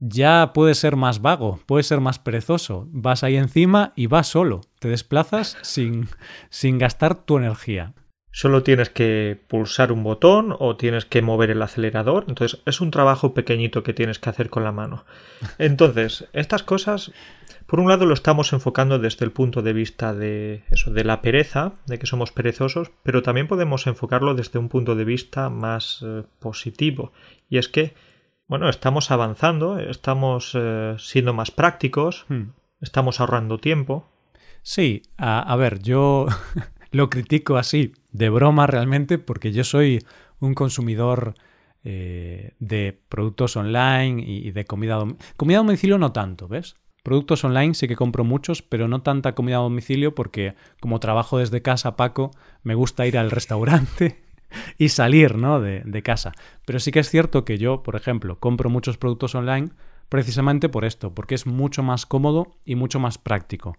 ya 0.01 0.53
puedes 0.53 0.79
ser 0.79 0.97
más 0.97 1.23
vago, 1.23 1.61
puedes 1.67 1.87
ser 1.87 2.01
más 2.01 2.19
perezoso. 2.19 2.89
Vas 2.91 3.23
ahí 3.23 3.37
encima 3.37 3.93
y 3.95 4.09
vas 4.09 4.27
solo. 4.27 4.63
Te 4.81 4.89
desplazas 4.89 5.57
sin, 5.63 6.09
sin 6.49 6.79
gastar 6.79 7.15
tu 7.15 7.37
energía. 7.37 7.95
Solo 8.33 8.63
tienes 8.63 8.91
que 8.91 9.41
pulsar 9.49 9.91
un 9.93 10.05
botón 10.05 10.55
o 10.59 10.77
tienes 10.77 11.05
que 11.05 11.23
mover 11.23 11.51
el 11.51 11.63
acelerador. 11.63 12.27
Entonces 12.29 12.61
es 12.67 12.81
un 12.81 12.91
trabajo 12.91 13.35
pequeñito 13.35 13.83
que 13.83 13.93
tienes 13.93 14.19
que 14.19 14.31
hacer 14.31 14.51
con 14.51 14.65
la 14.65 14.73
mano. 14.73 15.05
Entonces, 15.59 16.29
estas 16.33 16.63
cosas 16.63 17.13
por 17.71 17.79
un 17.79 17.87
lado 17.87 18.05
lo 18.05 18.15
estamos 18.15 18.53
enfocando 18.53 18.99
desde 18.99 19.25
el 19.25 19.31
punto 19.31 19.63
de 19.63 19.73
vista 19.73 20.13
de 20.13 20.65
eso, 20.73 20.91
de 20.91 21.05
la 21.05 21.23
pereza, 21.23 21.75
de 21.87 22.01
que 22.01 22.07
somos 22.07 22.33
perezosos, 22.33 22.91
pero 23.05 23.23
también 23.23 23.47
podemos 23.47 23.87
enfocarlo 23.87 24.35
desde 24.35 24.59
un 24.59 24.69
punto 24.69 24.97
de 24.97 25.05
vista 25.05 25.51
más 25.51 26.05
eh, 26.05 26.25
positivo. 26.41 27.13
Y 27.49 27.59
es 27.59 27.69
que, 27.69 27.95
bueno, 28.49 28.69
estamos 28.69 29.13
avanzando, 29.13 29.79
estamos 29.79 30.51
eh, 30.55 30.97
siendo 30.99 31.33
más 31.33 31.53
prácticos, 31.53 32.27
hmm. 32.29 32.51
estamos 32.81 33.21
ahorrando 33.21 33.59
tiempo. 33.59 34.11
Sí, 34.63 35.03
a, 35.17 35.39
a 35.41 35.55
ver, 35.55 35.81
yo 35.81 36.27
lo 36.91 37.11
critico 37.11 37.57
así, 37.57 37.93
de 38.13 38.29
broma 38.29 38.67
realmente, 38.67 39.19
porque 39.19 39.53
yo 39.53 39.65
soy 39.65 40.01
un 40.41 40.55
consumidor 40.55 41.35
eh, 41.85 42.53
de 42.59 43.01
productos 43.09 43.57
online 43.57 44.23
y 44.27 44.51
de 44.51 44.65
comida 44.65 44.97
domicilio. 44.97 45.35
Comida 45.37 45.59
a 45.59 45.63
domicilio 45.63 45.99
no 45.99 46.13
tanto, 46.13 46.49
¿ves? 46.49 46.77
Productos 47.03 47.45
online 47.45 47.73
sí 47.75 47.89
que 47.89 47.97
compro 47.97 48.25
muchos, 48.25 48.61
pero 48.61 48.87
no 48.87 49.01
tanta 49.03 49.35
comida 49.35 49.57
a 49.57 49.61
domicilio 49.61 50.15
porque 50.15 50.55
como 50.81 51.01
trabajo 51.01 51.39
desde 51.39 51.63
casa, 51.63 51.97
Paco, 51.97 52.33
me 52.63 52.75
gusta 52.75 53.07
ir 53.07 53.17
al 53.17 53.31
restaurante 53.31 54.23
y 54.79 54.91
salir, 54.91 55.37
¿no? 55.37 55.61
De, 55.61 55.81
de, 55.85 56.03
casa. 56.03 56.33
Pero 56.67 56.79
sí 56.81 56.91
que 56.93 57.01
es 57.01 57.09
cierto 57.09 57.45
que 57.47 57.57
yo, 57.57 57.83
por 57.83 57.97
ejemplo, 57.97 58.39
compro 58.39 58.69
muchos 58.69 58.99
productos 58.99 59.35
online 59.35 59.71
precisamente 60.11 60.69
por 60.69 60.85
esto, 60.85 61.15
porque 61.15 61.37
es 61.37 61.47
mucho 61.47 61.83
más 61.83 62.05
cómodo 62.05 62.57
y 62.67 62.75
mucho 62.75 62.99
más 63.01 63.17
práctico. 63.17 63.77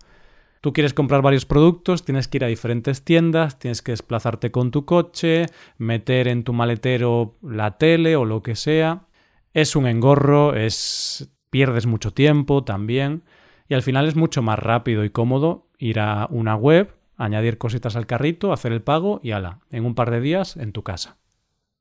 Tú 0.62 0.74
quieres 0.74 0.94
comprar 0.94 1.24
varios 1.24 1.46
productos, 1.46 2.06
tienes 2.06 2.28
que 2.28 2.38
ir 2.38 2.46
a 2.46 2.48
diferentes 2.48 3.04
tiendas, 3.04 3.58
tienes 3.58 3.82
que 3.82 3.94
desplazarte 3.94 4.52
con 4.52 4.70
tu 4.70 4.86
coche, 4.86 5.48
meter 5.80 6.28
en 6.28 6.44
tu 6.44 6.54
maletero 6.54 7.36
la 7.42 7.80
tele 7.80 8.16
o 8.16 8.26
lo 8.26 8.44
que 8.44 8.56
sea. 8.56 9.08
Es 9.54 9.76
un 9.76 9.88
engorro, 9.88 10.56
es 10.56 11.32
pierdes 11.50 11.86
mucho 11.88 12.14
tiempo 12.14 12.64
también 12.64 13.24
y 13.68 13.74
al 13.74 13.82
final 13.82 14.08
es 14.08 14.16
mucho 14.16 14.42
más 14.42 14.60
rápido 14.60 15.04
y 15.04 15.10
cómodo 15.10 15.68
ir 15.80 16.00
a 16.00 16.28
una 16.30 16.56
web, 16.56 16.94
añadir 17.18 17.58
cositas 17.58 17.96
al 17.96 18.06
carrito, 18.06 18.54
hacer 18.54 18.72
el 18.72 18.82
pago 18.82 19.20
y 19.24 19.32
ala, 19.32 19.60
en 19.72 19.86
un 19.86 19.96
par 19.96 20.12
de 20.12 20.22
días 20.22 20.58
en 20.58 20.72
tu 20.72 20.84
casa. 20.84 21.18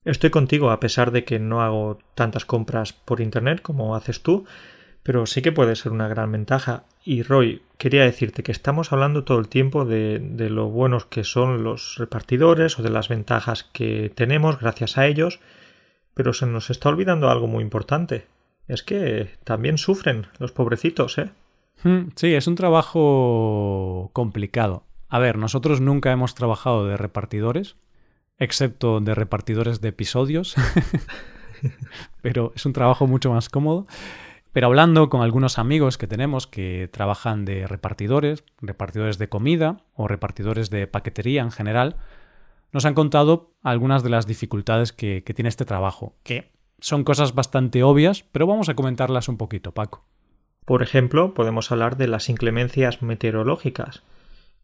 Estoy 0.04 0.30
contigo 0.30 0.70
a 0.70 0.80
pesar 0.80 1.10
de 1.10 1.24
que 1.24 1.38
no 1.38 1.60
hago 1.60 1.98
tantas 2.14 2.46
compras 2.46 2.94
por 2.94 3.20
internet 3.20 3.60
como 3.60 3.94
haces 3.94 4.22
tú, 4.22 4.46
pero 5.02 5.26
sí 5.26 5.42
que 5.42 5.52
puede 5.52 5.76
ser 5.76 5.92
una 5.92 6.08
gran 6.08 6.32
ventaja. 6.32 6.84
Y 7.04 7.22
Roy, 7.22 7.62
quería 7.78 8.04
decirte 8.04 8.42
que 8.42 8.52
estamos 8.52 8.92
hablando 8.92 9.24
todo 9.24 9.38
el 9.38 9.48
tiempo 9.48 9.84
de, 9.84 10.18
de 10.18 10.50
lo 10.50 10.68
buenos 10.68 11.06
que 11.06 11.24
son 11.24 11.64
los 11.64 11.96
repartidores 11.96 12.78
o 12.78 12.82
de 12.82 12.90
las 12.90 13.08
ventajas 13.08 13.64
que 13.64 14.12
tenemos 14.14 14.60
gracias 14.60 14.98
a 14.98 15.06
ellos, 15.06 15.40
pero 16.14 16.32
se 16.32 16.46
nos 16.46 16.70
está 16.70 16.90
olvidando 16.90 17.30
algo 17.30 17.46
muy 17.46 17.62
importante, 17.62 18.26
es 18.68 18.82
que 18.82 19.30
también 19.44 19.78
sufren 19.78 20.26
los 20.38 20.52
pobrecitos, 20.52 21.18
¿eh? 21.18 21.30
Hmm, 21.82 22.10
sí, 22.14 22.34
es 22.34 22.46
un 22.46 22.54
trabajo 22.54 24.10
complicado. 24.12 24.84
A 25.08 25.18
ver, 25.18 25.38
nosotros 25.38 25.80
nunca 25.80 26.12
hemos 26.12 26.34
trabajado 26.34 26.86
de 26.86 26.96
repartidores, 26.96 27.76
excepto 28.38 29.00
de 29.00 29.14
repartidores 29.14 29.80
de 29.80 29.88
episodios, 29.88 30.54
pero 32.22 32.52
es 32.54 32.64
un 32.66 32.72
trabajo 32.72 33.06
mucho 33.06 33.32
más 33.32 33.48
cómodo. 33.48 33.86
Pero 34.52 34.66
hablando 34.66 35.08
con 35.08 35.22
algunos 35.22 35.58
amigos 35.58 35.96
que 35.96 36.06
tenemos 36.06 36.46
que 36.46 36.88
trabajan 36.92 37.44
de 37.44 37.66
repartidores, 37.66 38.44
repartidores 38.60 39.18
de 39.18 39.28
comida 39.28 39.78
o 39.94 40.08
repartidores 40.08 40.70
de 40.70 40.86
paquetería 40.86 41.42
en 41.42 41.52
general, 41.52 41.96
nos 42.72 42.84
han 42.84 42.94
contado 42.94 43.52
algunas 43.62 44.02
de 44.02 44.10
las 44.10 44.26
dificultades 44.26 44.92
que, 44.92 45.22
que 45.24 45.34
tiene 45.34 45.48
este 45.48 45.64
trabajo, 45.64 46.14
que 46.22 46.50
son 46.80 47.04
cosas 47.04 47.34
bastante 47.34 47.82
obvias, 47.82 48.24
pero 48.32 48.46
vamos 48.46 48.68
a 48.68 48.74
comentarlas 48.74 49.28
un 49.28 49.36
poquito, 49.36 49.72
Paco. 49.72 50.04
Por 50.64 50.82
ejemplo, 50.82 51.34
podemos 51.34 51.70
hablar 51.72 51.96
de 51.96 52.08
las 52.08 52.28
inclemencias 52.28 53.02
meteorológicas. 53.02 54.02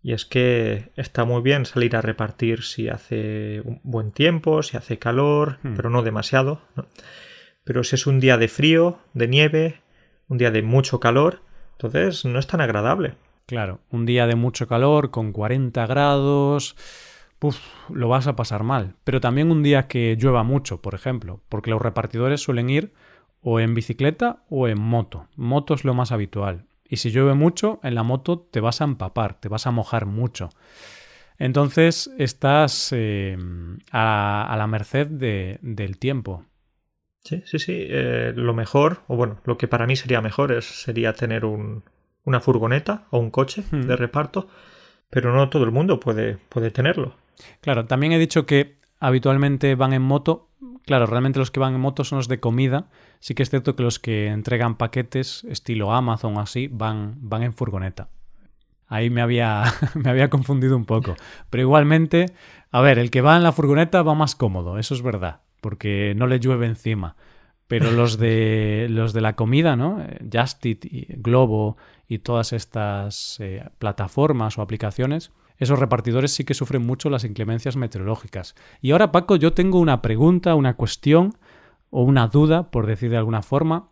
Y 0.03 0.13
es 0.13 0.25
que 0.25 0.93
está 0.97 1.25
muy 1.25 1.43
bien 1.43 1.67
salir 1.67 1.97
a 1.97 2.01
repartir 2.01 2.63
si 2.63 2.89
hace 2.89 3.61
un 3.65 3.81
buen 3.83 4.13
tiempo, 4.13 4.63
si 4.63 4.77
hace 4.77 4.99
calor, 4.99 5.59
hmm. 5.63 5.75
pero 5.75 5.91
no 5.91 6.03
demasiado. 6.03 6.61
Pero 7.67 7.83
si 7.83 7.97
es 7.97 8.07
un 8.07 8.21
día 8.21 8.37
de 8.37 8.47
frío, 8.47 9.01
de 9.13 9.27
nieve, 9.27 9.81
un 10.29 10.39
día 10.39 10.53
de 10.53 10.63
mucho 10.63 11.01
calor, 11.01 11.43
entonces 11.73 12.25
no 12.25 12.39
es 12.39 12.47
tan 12.47 12.61
agradable. 12.61 13.17
Claro, 13.47 13.81
un 13.91 14.07
día 14.07 14.29
de 14.29 14.37
mucho 14.37 14.69
calor 14.69 15.11
con 15.11 15.33
40 15.33 15.85
grados, 15.89 16.77
lo 17.91 18.09
vas 18.09 18.29
a 18.29 18.37
pasar 18.37 18.63
mal. 18.63 18.95
Pero 19.03 19.21
también 19.21 19.51
un 19.51 19.65
día 19.65 19.89
que 19.89 20.17
llueva 20.17 20.45
mucho, 20.45 20.81
por 20.81 20.95
ejemplo, 20.95 21.41
porque 21.49 21.71
los 21.71 21.83
repartidores 21.83 22.41
suelen 22.41 22.71
ir 22.71 22.93
o 23.43 23.59
en 23.59 23.75
bicicleta 23.75 24.45
o 24.49 24.69
en 24.69 24.81
moto. 24.81 25.27
Moto 25.35 25.75
es 25.75 25.85
lo 25.85 25.93
más 25.93 26.13
habitual. 26.13 26.67
Y 26.89 26.99
si 26.99 27.11
llueve 27.11 27.35
mucho, 27.35 27.81
en 27.83 27.97
la 27.97 28.05
moto 28.05 28.39
te 28.39 28.61
vas 28.61 28.81
a 28.81 28.85
empapar, 28.85 29.41
te 29.41 29.49
vas 29.49 29.67
a 29.67 29.73
mojar 29.73 30.07
mucho. 30.07 30.51
Entonces 31.37 32.13
estás 32.17 32.91
eh, 32.93 33.37
a, 33.91 34.55
la 34.57 34.67
merced 34.69 35.09
del 35.09 35.99
tiempo. 35.99 36.45
Sí, 37.27 37.43
sí, 37.45 37.59
sí. 37.59 37.73
Eh, 37.77 38.33
lo 38.37 38.55
mejor, 38.55 39.01
o 39.09 39.17
bueno, 39.17 39.41
lo 39.45 39.59
que 39.59 39.67
para 39.67 39.85
mí 39.87 39.97
sería 39.97 40.21
mejor 40.21 40.53
es, 40.53 40.65
sería 40.65 41.13
tener 41.13 41.45
una 41.45 42.41
furgoneta 42.41 43.07
o 43.11 43.19
un 43.19 43.31
coche 43.31 43.65
de 43.73 43.97
reparto, 43.97 44.49
pero 45.11 45.35
no 45.35 45.49
todo 45.49 45.65
el 45.65 45.73
mundo 45.73 45.99
puede, 45.99 46.39
puede 46.49 46.71
tenerlo. 46.71 47.17
Claro, 47.63 47.87
también 47.87 48.13
he 48.13 48.19
dicho 48.21 48.47
que 48.47 48.77
habitualmente 49.01 49.75
van 49.75 49.93
en 49.93 50.03
moto. 50.03 50.51
Claro, 50.85 51.07
realmente 51.07 51.41
los 51.41 51.51
que 51.51 51.59
van 51.59 51.75
en 51.75 51.81
moto 51.81 52.05
son 52.05 52.19
los 52.19 52.29
de 52.29 52.39
comida. 52.39 52.87
Sí 53.19 53.35
que 53.35 53.43
es 53.43 53.51
cierto 53.51 53.75
que 53.75 53.83
los 53.83 53.99
que 53.99 54.29
entregan 54.29 54.77
paquetes 54.77 55.43
estilo 55.51 55.93
Amazon 55.93 56.37
o 56.37 56.41
así 56.41 56.69
van, 56.69 57.17
van 57.19 57.43
en 57.43 57.55
furgoneta. 57.55 58.09
Ahí 58.87 59.11
me 59.11 59.21
había, 59.21 59.65
me 59.95 60.11
había 60.11 60.31
confundido 60.31 60.77
un 60.77 60.85
poco. 60.85 61.17
Pero 61.51 61.63
igualmente, 61.63 62.27
a 62.71 62.81
ver, 62.83 63.01
el 63.01 63.11
que 63.11 63.21
va 63.21 63.37
en 63.37 63.43
la 63.43 63.51
furgoneta 63.51 64.05
va 64.05 64.15
más 64.15 64.37
cómodo, 64.37 64.79
eso 64.79 64.95
es 64.95 65.03
verdad, 65.03 65.41
porque 65.67 66.15
no 66.17 66.29
le 66.29 66.39
llueve 66.39 66.67
encima. 66.67 67.17
Pero 67.67 67.91
los 67.91 68.19
de 68.19 68.87
los 68.89 69.13
de 69.13 69.21
la 69.21 69.35
comida, 69.35 69.75
¿no? 69.75 70.01
Justit, 70.33 70.87
Globo 71.17 71.77
y 72.07 72.21
todas 72.21 72.53
estas 72.53 73.39
eh, 73.41 73.69
plataformas 73.81 74.57
o 74.57 74.63
aplicaciones, 74.63 75.33
esos 75.59 75.81
repartidores 75.81 76.31
sí 76.31 76.45
que 76.45 76.55
sufren 76.55 76.87
mucho 76.87 77.11
las 77.11 77.25
inclemencias 77.25 77.75
meteorológicas. 77.75 78.55
Y 78.81 78.93
ahora, 78.93 79.11
Paco, 79.11 79.35
yo 79.35 79.55
tengo 79.55 79.81
una 79.81 80.03
pregunta, 80.03 80.55
una 80.55 80.77
cuestión 80.77 81.37
o 81.91 82.05
una 82.05 82.29
duda, 82.29 82.71
por 82.71 82.87
decir 82.87 83.11
de 83.11 83.17
alguna 83.17 83.43
forma. 83.43 83.89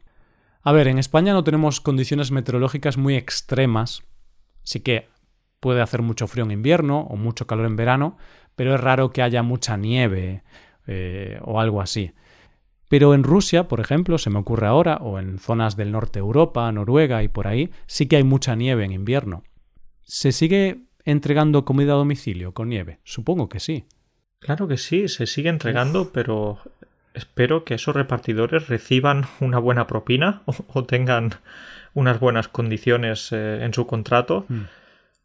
A 0.62 0.70
ver, 0.70 0.86
en 0.86 0.98
España 0.98 1.32
no 1.32 1.42
tenemos 1.42 1.80
condiciones 1.80 2.30
meteorológicas 2.30 2.96
muy 2.96 3.16
extremas 3.16 4.04
Sí 4.62 4.80
que 4.80 5.08
puede 5.60 5.82
hacer 5.82 6.02
mucho 6.02 6.26
frío 6.26 6.44
en 6.44 6.50
invierno 6.50 7.00
o 7.00 7.16
mucho 7.16 7.46
calor 7.46 7.66
en 7.66 7.76
verano, 7.76 8.16
pero 8.56 8.74
es 8.74 8.80
raro 8.80 9.10
que 9.10 9.22
haya 9.22 9.42
mucha 9.42 9.76
nieve 9.76 10.42
eh, 10.86 11.38
o 11.42 11.60
algo 11.60 11.80
así. 11.80 12.12
Pero 12.88 13.14
en 13.14 13.24
Rusia, 13.24 13.66
por 13.66 13.80
ejemplo, 13.80 14.18
se 14.18 14.30
me 14.30 14.38
ocurre 14.38 14.66
ahora, 14.66 14.96
o 14.96 15.18
en 15.18 15.38
zonas 15.38 15.76
del 15.76 15.90
norte 15.90 16.18
de 16.18 16.24
Europa, 16.24 16.70
Noruega 16.70 17.22
y 17.22 17.28
por 17.28 17.46
ahí, 17.46 17.70
sí 17.86 18.06
que 18.06 18.16
hay 18.16 18.24
mucha 18.24 18.54
nieve 18.54 18.84
en 18.84 18.92
invierno. 18.92 19.42
¿Se 20.02 20.32
sigue 20.32 20.82
entregando 21.04 21.64
comida 21.64 21.94
a 21.94 21.96
domicilio 21.96 22.52
con 22.52 22.68
nieve? 22.68 23.00
Supongo 23.04 23.48
que 23.48 23.60
sí. 23.60 23.86
Claro 24.38 24.68
que 24.68 24.76
sí, 24.76 25.08
se 25.08 25.26
sigue 25.26 25.48
entregando, 25.48 26.10
pero 26.12 26.58
espero 27.14 27.64
que 27.64 27.74
esos 27.74 27.96
repartidores 27.96 28.68
reciban 28.68 29.24
una 29.40 29.58
buena 29.58 29.86
propina 29.86 30.42
o 30.68 30.84
tengan 30.84 31.30
unas 31.94 32.20
buenas 32.20 32.48
condiciones 32.48 33.32
eh, 33.32 33.64
en 33.64 33.72
su 33.72 33.86
contrato, 33.86 34.44
mm. 34.48 34.62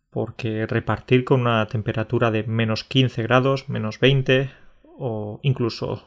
porque 0.09 0.65
repartir 0.65 1.25
con 1.25 1.41
una 1.41 1.67
temperatura 1.67 2.31
de 2.31 2.43
menos 2.43 2.83
15 2.83 3.23
grados, 3.23 3.67
menos 3.67 3.99
20 3.99 4.49
o 4.99 5.39
incluso 5.41 6.03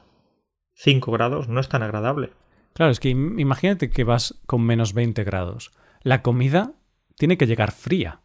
5 0.74 1.10
grados 1.10 1.48
no 1.48 1.60
es 1.60 1.68
tan 1.68 1.82
agradable. 1.82 2.30
Claro, 2.74 2.92
es 2.92 3.00
que 3.00 3.10
imagínate 3.10 3.90
que 3.90 4.04
vas 4.04 4.40
con 4.46 4.62
menos 4.62 4.94
20 4.94 5.24
grados. 5.24 5.72
La 6.02 6.22
comida 6.22 6.72
tiene 7.16 7.36
que 7.36 7.46
llegar 7.46 7.72
fría. 7.72 8.20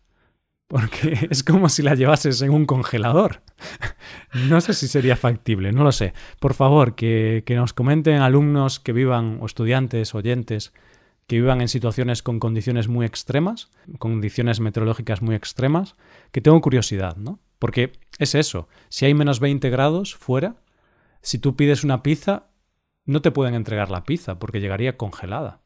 Porque 0.67 1.27
es 1.29 1.43
como 1.43 1.69
si 1.69 1.81
la 1.81 1.95
llevases 1.95 2.41
en 2.41 2.51
un 2.51 2.65
congelador. 2.65 3.41
No 4.49 4.61
sé 4.61 4.73
si 4.73 4.87
sería 4.87 5.15
factible, 5.15 5.71
no 5.71 5.83
lo 5.83 5.91
sé. 5.91 6.13
Por 6.39 6.53
favor, 6.53 6.95
que, 6.95 7.43
que 7.45 7.55
nos 7.55 7.73
comenten 7.73 8.21
alumnos 8.21 8.79
que 8.79 8.91
vivan, 8.91 9.39
o 9.41 9.45
estudiantes, 9.45 10.13
oyentes, 10.13 10.73
que 11.27 11.35
vivan 11.35 11.61
en 11.61 11.67
situaciones 11.67 12.23
con 12.23 12.39
condiciones 12.39 12.87
muy 12.87 13.05
extremas, 13.05 13.69
condiciones 13.99 14.61
meteorológicas 14.61 15.21
muy 15.21 15.35
extremas, 15.35 15.95
que 16.31 16.41
tengo 16.41 16.61
curiosidad, 16.61 17.17
¿no? 17.17 17.39
Porque 17.59 17.91
es 18.17 18.33
eso, 18.33 18.69
si 18.87 19.05
hay 19.05 19.13
menos 19.13 19.39
20 19.39 19.69
grados 19.69 20.15
fuera, 20.15 20.55
si 21.21 21.37
tú 21.37 21.55
pides 21.55 21.83
una 21.83 22.01
pizza, 22.01 22.47
no 23.05 23.21
te 23.21 23.31
pueden 23.31 23.55
entregar 23.55 23.91
la 23.91 24.05
pizza 24.05 24.39
porque 24.39 24.61
llegaría 24.61 24.95
congelada. 24.95 25.61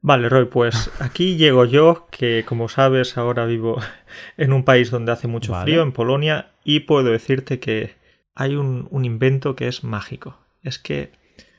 Vale, 0.00 0.28
Roy, 0.28 0.44
pues 0.44 0.90
aquí 1.00 1.36
llego 1.36 1.64
yo, 1.64 2.06
que 2.10 2.44
como 2.46 2.68
sabes 2.68 3.18
ahora 3.18 3.46
vivo 3.46 3.80
en 4.36 4.52
un 4.52 4.64
país 4.64 4.90
donde 4.90 5.10
hace 5.10 5.26
mucho 5.26 5.54
frío, 5.60 5.82
en 5.82 5.92
Polonia, 5.92 6.52
y 6.62 6.80
puedo 6.80 7.10
decirte 7.10 7.58
que 7.58 7.94
hay 8.34 8.54
un, 8.54 8.86
un 8.90 9.04
invento 9.04 9.56
que 9.56 9.66
es 9.66 9.82
mágico. 9.82 10.38
Es 10.62 10.78
que 10.78 11.10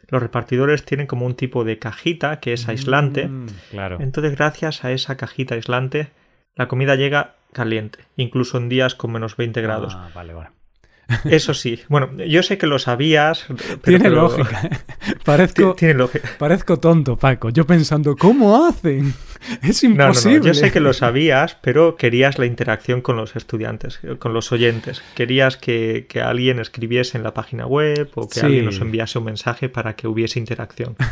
los 0.10 0.22
repartidores 0.22 0.86
tienen 0.86 1.08
como 1.08 1.26
un 1.26 1.36
tipo 1.36 1.64
de 1.64 1.80
cajita 1.80 2.40
que 2.40 2.54
es 2.54 2.68
aislante. 2.68 3.28
Mm, 3.28 3.48
claro. 3.72 3.98
Entonces, 4.00 4.36
gracias 4.36 4.84
a 4.84 4.92
esa 4.92 5.18
cajita 5.18 5.56
aislante, 5.56 6.10
la 6.56 6.68
comida 6.68 6.96
llega 6.96 7.36
caliente, 7.54 8.00
incluso 8.18 8.58
en 8.58 8.70
días 8.70 8.96
con 8.96 9.12
menos 9.12 9.38
20 9.38 9.62
grados. 9.62 9.94
Ah, 9.96 10.10
vale, 10.14 10.34
vale. 10.34 10.50
Eso 11.26 11.54
sí. 11.54 11.80
Bueno, 11.88 12.12
yo 12.24 12.44
sé 12.44 12.58
que 12.58 12.68
lo 12.68 12.80
sabías. 12.80 13.46
tiene 13.84 14.10
lógica. 14.10 14.62
¿eh? 14.64 14.70
Parezco, 15.24 15.76
tiene 15.76 15.96
lógica. 15.96 16.30
Parezco 16.38 16.80
tonto, 16.80 17.18
Paco. 17.18 17.50
Yo 17.50 17.66
pensando, 17.66 18.16
¿cómo 18.16 18.66
hacen? 18.66 19.14
Es 19.62 19.84
imposible. 19.84 20.48
Yo 20.48 20.54
sé 20.54 20.72
que 20.72 20.80
lo 20.80 20.94
sabías, 20.94 21.58
pero 21.62 21.96
querías 21.96 22.40
la 22.40 22.46
interacción 22.46 23.02
con 23.02 23.18
los 23.18 23.36
estudiantes, 23.36 24.00
con 24.20 24.34
los 24.34 24.52
oyentes. 24.52 25.04
Querías 25.14 25.58
que, 25.58 26.08
alguien 26.24 26.60
escribiese 26.60 27.18
en 27.18 27.24
la 27.24 27.34
página 27.34 27.68
web 27.68 28.10
o 28.16 28.28
que 28.28 28.40
alguien 28.40 28.66
nos 28.66 28.80
enviase 28.80 29.20
un 29.20 29.26
mensaje 29.26 29.70
para 29.70 29.96
que 29.96 30.08
hubiese 30.08 30.40
interacción. 30.40 30.96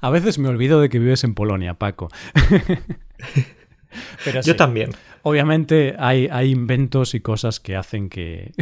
A 0.00 0.10
veces 0.10 0.38
me 0.38 0.48
olvido 0.48 0.80
de 0.80 0.88
que 0.88 0.98
vives 0.98 1.24
en 1.24 1.34
Polonia, 1.34 1.74
Paco. 1.74 2.08
Yo 4.44 4.56
también. 4.56 4.90
Obviamente 5.26 5.96
hay, 5.98 6.28
hay, 6.30 6.50
inventos 6.50 7.14
y 7.14 7.20
cosas 7.20 7.58
que 7.58 7.76
hacen 7.76 8.10
que, 8.10 8.52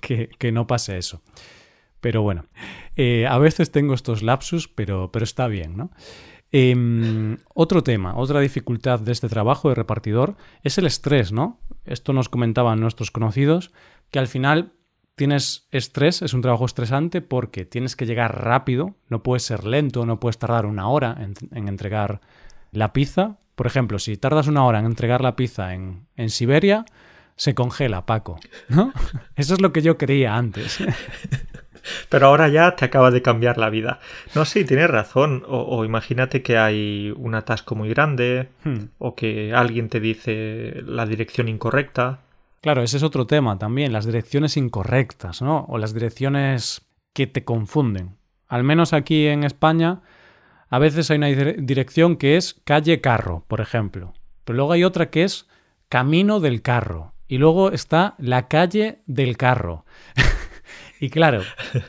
que, 0.00 0.52
no 0.52 0.68
pase 0.68 0.96
eso. 0.96 1.20
Pero 2.00 2.22
bueno, 2.22 2.46
eh, 2.96 3.26
a 3.26 3.38
veces 3.38 3.72
tengo 3.72 3.92
estos 3.92 4.22
lapsus, 4.22 4.68
pero, 4.68 5.10
pero 5.10 5.24
está 5.24 5.48
bien, 5.48 5.76
¿no? 5.76 5.90
Em, 6.52 7.38
otro 7.54 7.82
tema, 7.82 8.16
otra 8.16 8.38
dificultad 8.38 9.00
de 9.00 9.10
este 9.10 9.28
trabajo 9.28 9.68
de 9.68 9.74
repartidor 9.74 10.36
es 10.62 10.78
el 10.78 10.86
estrés, 10.86 11.32
¿no? 11.32 11.58
Esto 11.84 12.12
nos 12.12 12.28
comentaban 12.28 12.78
nuestros 12.78 13.10
conocidos, 13.10 13.72
que 14.12 14.20
al 14.20 14.28
final 14.28 14.74
tienes 15.16 15.66
estrés, 15.72 16.22
es 16.22 16.34
un 16.34 16.42
trabajo 16.42 16.66
estresante 16.66 17.20
porque 17.20 17.64
tienes 17.64 17.96
que 17.96 18.06
llegar 18.06 18.44
rápido, 18.44 18.94
no 19.08 19.24
puedes 19.24 19.42
ser 19.42 19.64
lento, 19.64 20.06
no 20.06 20.20
puedes 20.20 20.38
tardar 20.38 20.66
una 20.66 20.88
hora 20.88 21.16
en 21.50 21.68
entregar 21.68 22.20
la 22.70 22.92
pizza 22.92 23.38
por 23.54 23.66
ejemplo, 23.66 23.98
si 23.98 24.16
tardas 24.16 24.46
una 24.46 24.64
hora 24.64 24.78
en 24.78 24.86
entregar 24.86 25.20
la 25.20 25.36
pizza 25.36 25.74
en, 25.74 26.06
en 26.16 26.30
Siberia, 26.30 26.84
se 27.36 27.54
congela, 27.54 28.06
Paco. 28.06 28.38
¿no? 28.68 28.92
Eso 29.36 29.54
es 29.54 29.60
lo 29.60 29.72
que 29.72 29.82
yo 29.82 29.98
creía 29.98 30.36
antes. 30.36 30.78
Pero 32.08 32.26
ahora 32.26 32.48
ya 32.48 32.76
te 32.76 32.84
acaba 32.84 33.10
de 33.10 33.22
cambiar 33.22 33.58
la 33.58 33.70
vida. 33.70 33.98
No, 34.34 34.44
sí, 34.44 34.64
tienes 34.64 34.88
razón. 34.88 35.42
O, 35.48 35.84
imagínate 35.84 36.42
que 36.42 36.56
hay 36.56 37.12
un 37.16 37.34
atasco 37.34 37.74
muy 37.74 37.88
grande, 37.88 38.48
hmm. 38.64 38.84
o 38.98 39.14
que 39.14 39.52
alguien 39.52 39.88
te 39.88 39.98
dice 39.98 40.82
la 40.84 41.06
dirección 41.06 41.48
incorrecta. 41.48 42.20
Claro, 42.60 42.82
ese 42.82 42.98
es 42.98 43.02
otro 43.02 43.26
tema 43.26 43.58
también, 43.58 43.92
las 43.92 44.06
direcciones 44.06 44.56
incorrectas, 44.56 45.42
¿no? 45.42 45.64
O 45.68 45.78
las 45.78 45.92
direcciones 45.92 46.82
que 47.12 47.26
te 47.26 47.44
confunden. 47.44 48.16
Al 48.46 48.62
menos 48.62 48.92
aquí 48.92 49.26
en 49.26 49.42
España 49.42 50.02
a 50.72 50.78
veces 50.78 51.10
hay 51.10 51.18
una 51.18 51.26
dirección 51.28 52.16
que 52.16 52.38
es 52.38 52.54
calle 52.64 53.02
carro, 53.02 53.44
por 53.46 53.60
ejemplo. 53.60 54.14
Pero 54.44 54.56
luego 54.56 54.72
hay 54.72 54.84
otra 54.84 55.10
que 55.10 55.22
es 55.22 55.46
camino 55.90 56.40
del 56.40 56.62
carro. 56.62 57.12
Y 57.28 57.36
luego 57.36 57.70
está 57.72 58.14
la 58.16 58.48
calle 58.48 59.00
del 59.04 59.36
carro. 59.36 59.84
y 60.98 61.10
claro, 61.10 61.42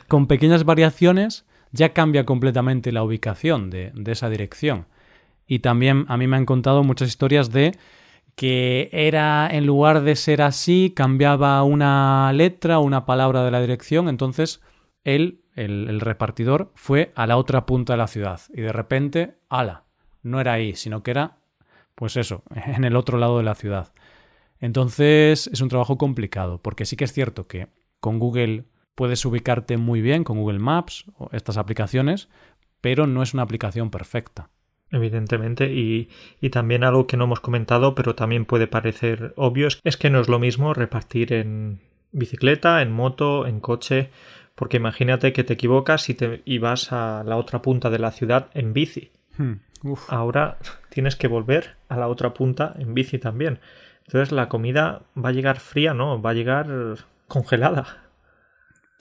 con 0.06 0.26
pequeñas 0.26 0.64
variaciones 0.64 1.46
ya 1.72 1.94
cambia 1.94 2.26
completamente 2.26 2.92
la 2.92 3.02
ubicación 3.02 3.70
de, 3.70 3.90
esa 4.04 4.28
dirección. 4.28 4.84
Y 5.46 5.60
también 5.60 6.04
a 6.08 6.18
mí 6.18 6.26
me 6.26 6.36
han 6.36 6.44
contado 6.44 6.84
muchas 6.84 7.08
historias 7.08 7.50
de 7.50 7.72
que 8.34 8.90
era, 8.92 9.48
en 9.50 9.64
lugar 9.64 10.02
de 10.02 10.14
ser 10.14 10.42
así, 10.42 10.92
cambiaba 10.94 11.62
una 11.62 12.30
letra 12.34 12.80
o 12.80 12.82
una 12.82 13.06
palabra 13.06 13.46
de 13.46 13.50
la 13.50 13.62
dirección, 13.62 14.10
entonces 14.10 14.60
él 15.04 15.43
el, 15.54 16.00
repartidor 16.00 16.72
fue 16.74 17.12
a 17.14 17.26
la 17.26 17.36
otra 17.36 17.66
punta 17.66 17.94
de 17.94 17.98
la 17.98 18.06
ciudad 18.06 18.40
y 18.52 18.60
de 18.60 18.72
repente, 18.72 19.36
ala, 19.48 19.84
no 20.22 20.40
era 20.40 20.52
ahí, 20.54 20.74
sino 20.74 21.02
que 21.02 21.12
era, 21.12 21.38
pues 21.94 22.16
eso, 22.16 22.42
en 22.54 22.84
el 22.84 22.96
otro 22.96 23.18
lado 23.18 23.38
de 23.38 23.44
la 23.44 23.54
ciudad. 23.54 23.92
Entonces 24.60 25.48
es 25.52 25.60
un 25.60 25.68
trabajo 25.68 25.98
complicado, 25.98 26.60
porque 26.62 26.86
sí 26.86 26.96
que 26.96 27.04
es 27.04 27.12
cierto 27.12 27.46
que 27.46 27.68
con 28.00 28.18
Google 28.18 28.64
puedes 28.94 29.24
ubicarte 29.24 29.76
muy 29.76 30.00
bien, 30.00 30.24
con 30.24 30.38
Google 30.38 30.58
Maps 30.58 31.04
o 31.16 31.28
estas 31.32 31.56
aplicaciones, 31.56 32.28
pero 32.80 33.06
no 33.06 33.22
es 33.22 33.34
una 33.34 33.42
aplicación 33.42 33.90
perfecta. 33.90 34.50
Evidentemente, 34.90 35.72
y, 35.72 36.08
y, 36.40 36.50
también 36.50 36.84
algo 36.84 37.08
que 37.08 37.16
no 37.16 37.24
hemos 37.24 37.40
comentado, 37.40 37.96
pero 37.96 38.14
también 38.14 38.44
puede 38.44 38.68
parecer 38.68 39.32
obvio, 39.36 39.66
es 39.82 39.96
que 39.96 40.10
no 40.10 40.20
es 40.20 40.28
lo 40.28 40.38
mismo 40.38 40.72
repartir 40.72 41.32
en 41.32 41.80
bicicleta, 42.12 42.80
en 42.80 42.92
moto, 42.92 43.46
en 43.46 43.58
coche, 43.58 44.10
porque 44.54 44.76
imagínate 44.76 45.32
que 45.32 45.44
te 45.44 45.54
equivocas 45.54 46.08
y, 46.08 46.14
te, 46.14 46.42
y 46.44 46.58
vas 46.58 46.92
a 46.92 47.24
la 47.24 47.36
otra 47.36 47.62
punta 47.62 47.90
de 47.90 47.98
la 47.98 48.12
ciudad 48.12 48.48
en 48.54 48.72
bici. 48.72 49.10
Hmm, 49.36 49.54
Ahora 50.08 50.58
tienes 50.90 51.16
que 51.16 51.28
volver 51.28 51.76
a 51.88 51.96
la 51.96 52.08
otra 52.08 52.34
punta 52.34 52.74
en 52.78 52.94
bici 52.94 53.18
también. 53.18 53.60
Entonces 54.06 54.32
la 54.32 54.48
comida 54.48 55.02
va 55.16 55.30
a 55.30 55.32
llegar 55.32 55.60
fría, 55.60 55.94
no, 55.94 56.20
va 56.20 56.30
a 56.30 56.34
llegar 56.34 56.68
congelada. 57.26 58.04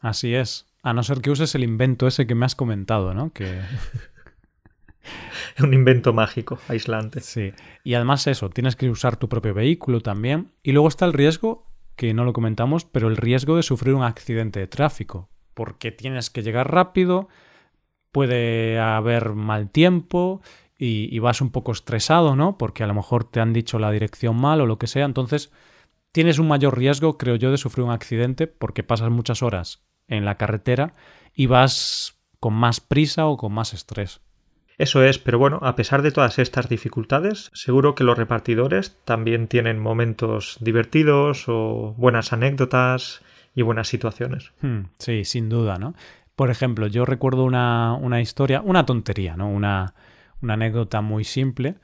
Así 0.01 0.33
es. 0.33 0.65
A 0.81 0.93
no 0.93 1.03
ser 1.03 1.21
que 1.21 1.31
uses 1.31 1.55
el 1.55 1.63
invento 1.63 2.07
ese 2.07 2.27
que 2.27 2.35
me 2.35 2.45
has 2.45 2.55
comentado, 2.55 3.13
¿no? 3.13 3.31
Que 3.31 3.61
un 5.61 5.73
invento 5.73 6.13
mágico, 6.13 6.59
aislante. 6.67 7.21
Sí. 7.21 7.53
Y 7.83 7.93
además 7.93 8.27
eso, 8.27 8.49
tienes 8.49 8.75
que 8.75 8.89
usar 8.89 9.17
tu 9.17 9.29
propio 9.29 9.53
vehículo 9.53 10.01
también. 10.01 10.51
Y 10.61 10.71
luego 10.71 10.87
está 10.87 11.05
el 11.05 11.13
riesgo, 11.13 11.67
que 11.95 12.13
no 12.13 12.25
lo 12.25 12.33
comentamos, 12.33 12.85
pero 12.85 13.07
el 13.07 13.17
riesgo 13.17 13.55
de 13.55 13.63
sufrir 13.63 13.93
un 13.93 14.03
accidente 14.03 14.59
de 14.59 14.67
tráfico. 14.67 15.29
Porque 15.53 15.91
tienes 15.91 16.29
que 16.29 16.43
llegar 16.43 16.71
rápido, 16.71 17.27
puede 18.11 18.79
haber 18.79 19.33
mal 19.33 19.69
tiempo 19.69 20.41
y, 20.77 21.13
y 21.15 21.19
vas 21.19 21.41
un 21.41 21.51
poco 21.51 21.71
estresado, 21.71 22.35
¿no? 22.35 22.57
Porque 22.57 22.83
a 22.83 22.87
lo 22.87 22.93
mejor 22.93 23.23
te 23.23 23.39
han 23.39 23.53
dicho 23.53 23.79
la 23.79 23.91
dirección 23.91 24.35
mal 24.35 24.61
o 24.61 24.65
lo 24.65 24.77
que 24.77 24.87
sea. 24.87 25.05
Entonces, 25.05 25.51
tienes 26.11 26.39
un 26.39 26.47
mayor 26.47 26.77
riesgo, 26.77 27.17
creo 27.17 27.35
yo, 27.35 27.51
de 27.51 27.57
sufrir 27.57 27.85
un 27.85 27.91
accidente 27.91 28.47
porque 28.47 28.83
pasas 28.83 29.09
muchas 29.09 29.43
horas 29.43 29.83
en 30.07 30.25
la 30.25 30.37
carretera 30.37 30.93
y 31.33 31.47
vas 31.47 32.19
con 32.39 32.53
más 32.53 32.79
prisa 32.79 33.25
o 33.27 33.37
con 33.37 33.53
más 33.53 33.73
estrés. 33.73 34.21
Eso 34.77 35.03
es, 35.03 35.19
pero 35.19 35.37
bueno, 35.37 35.59
a 35.61 35.75
pesar 35.75 36.01
de 36.01 36.11
todas 36.11 36.39
estas 36.39 36.67
dificultades, 36.67 37.51
seguro 37.53 37.93
que 37.95 38.03
los 38.03 38.17
repartidores 38.17 38.97
también 39.05 39.47
tienen 39.47 39.79
momentos 39.79 40.57
divertidos 40.59 41.45
o 41.47 41.93
buenas 41.97 42.33
anécdotas 42.33 43.21
y 43.55 43.61
buenas 43.61 43.87
situaciones. 43.87 44.51
Hmm, 44.61 44.85
sí, 44.99 45.25
sin 45.25 45.49
duda, 45.49 45.77
¿no? 45.77 45.95
Por 46.35 46.49
ejemplo, 46.49 46.87
yo 46.87 47.05
recuerdo 47.05 47.43
una, 47.43 47.93
una 47.93 48.21
historia, 48.21 48.61
una 48.61 48.85
tontería, 48.85 49.35
¿no? 49.35 49.49
Una, 49.49 49.93
una, 50.41 50.53
anécdota 50.55 51.01
muy 51.01 51.23
simple, 51.23 51.75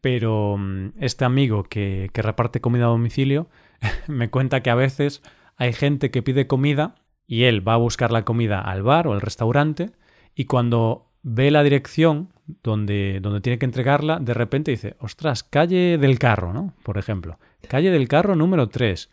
pero 0.00 0.56
mm, 0.56 0.92
este 1.00 1.24
amigo 1.24 1.64
que, 1.64 2.10
que 2.12 2.22
reparte 2.22 2.60
comida 2.60 2.84
a 2.84 2.88
domicilio 2.88 3.48
me 4.06 4.30
cuenta 4.30 4.62
que 4.62 4.70
a 4.70 4.76
veces 4.76 5.22
hay 5.56 5.72
gente 5.72 6.10
que 6.10 6.22
pide 6.22 6.46
comida 6.46 6.94
y 7.26 7.44
él 7.44 7.66
va 7.66 7.74
a 7.74 7.78
buscar 7.78 8.12
la 8.12 8.24
comida 8.24 8.60
al 8.60 8.82
bar 8.82 9.08
o 9.08 9.12
al 9.12 9.20
restaurante 9.20 9.90
y 10.34 10.44
cuando 10.44 11.10
ve 11.22 11.50
la 11.50 11.62
dirección 11.62 12.32
donde, 12.62 13.18
donde 13.20 13.40
tiene 13.40 13.58
que 13.58 13.66
entregarla, 13.66 14.18
de 14.18 14.34
repente 14.34 14.70
dice, 14.70 14.96
ostras, 15.00 15.42
calle 15.42 15.98
del 15.98 16.18
carro, 16.18 16.52
¿no? 16.52 16.74
Por 16.82 16.96
ejemplo, 16.96 17.38
calle 17.68 17.90
del 17.90 18.08
carro 18.08 18.36
número 18.36 18.68
3. 18.68 19.10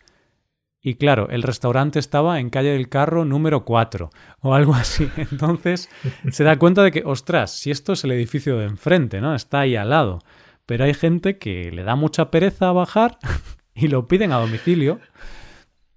Y 0.86 0.94
claro, 0.94 1.28
el 1.30 1.42
restaurante 1.42 1.98
estaba 1.98 2.38
en 2.38 2.48
calle 2.48 2.68
del 2.68 2.88
carro 2.88 3.24
número 3.24 3.64
4 3.64 4.08
o 4.42 4.54
algo 4.54 4.72
así. 4.72 5.10
Entonces 5.16 5.90
se 6.30 6.44
da 6.44 6.60
cuenta 6.60 6.84
de 6.84 6.92
que, 6.92 7.02
ostras, 7.04 7.50
si 7.50 7.72
esto 7.72 7.94
es 7.94 8.04
el 8.04 8.12
edificio 8.12 8.56
de 8.56 8.66
enfrente, 8.66 9.20
¿no? 9.20 9.34
Está 9.34 9.58
ahí 9.58 9.74
al 9.74 9.90
lado. 9.90 10.20
Pero 10.64 10.84
hay 10.84 10.94
gente 10.94 11.38
que 11.38 11.72
le 11.72 11.82
da 11.82 11.96
mucha 11.96 12.30
pereza 12.30 12.70
bajar 12.70 13.18
y 13.74 13.88
lo 13.88 14.06
piden 14.06 14.30
a 14.30 14.36
domicilio. 14.36 15.00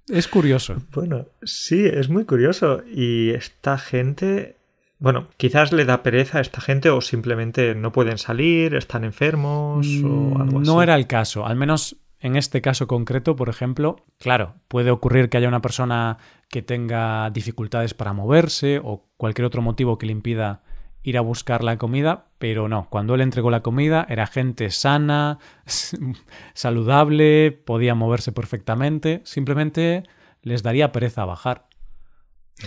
Es 0.08 0.28
curioso. 0.28 0.78
Bueno, 0.92 1.28
sí, 1.44 1.86
es 1.86 2.10
muy 2.10 2.26
curioso. 2.26 2.82
Y 2.92 3.30
esta 3.30 3.78
gente 3.78 4.56
bueno, 4.98 5.28
quizás 5.38 5.72
le 5.72 5.86
da 5.86 6.02
pereza 6.02 6.40
a 6.40 6.42
esta 6.42 6.62
gente 6.62 6.90
o 6.90 7.00
simplemente 7.00 7.76
no 7.76 7.92
pueden 7.92 8.18
salir, 8.18 8.74
están 8.74 9.04
enfermos 9.04 9.86
o 10.04 10.08
mm, 10.08 10.42
algo 10.42 10.60
así. 10.62 10.68
No 10.68 10.82
era 10.82 10.96
el 10.96 11.06
caso, 11.06 11.46
al 11.46 11.56
menos 11.56 11.96
en 12.20 12.36
este 12.36 12.62
caso 12.62 12.88
concreto, 12.88 13.36
por 13.36 13.50
ejemplo, 13.50 14.06
claro, 14.20 14.56
puede 14.68 14.92
ocurrir 14.92 15.30
que 15.30 15.38
haya 15.38 15.48
una 15.48 15.62
persona 15.62 16.18
que 16.50 16.62
tenga 16.62 17.30
dificultades 17.30 17.94
para 17.94 18.14
moverse 18.14 18.82
o 18.84 19.06
cualquier 19.18 19.46
otro 19.46 19.62
motivo 19.62 19.98
que 19.98 20.06
le 20.06 20.12
impida 20.12 20.62
ir 21.02 21.18
a 21.18 21.22
buscar 21.22 21.64
la 21.64 21.78
comida, 21.78 22.26
pero 22.38 22.68
no, 22.68 22.88
cuando 22.90 23.16
él 23.16 23.22
entregó 23.22 23.50
la 23.52 23.62
comida 23.62 24.06
era 24.10 24.28
gente 24.28 24.70
sana, 24.70 25.40
saludable, 26.54 27.52
podía 27.52 27.96
moverse 27.96 28.32
perfectamente, 28.34 29.22
simplemente 29.24 30.04
les 30.42 30.62
daría 30.62 30.92
pereza 30.92 31.26
bajar. 31.26 31.69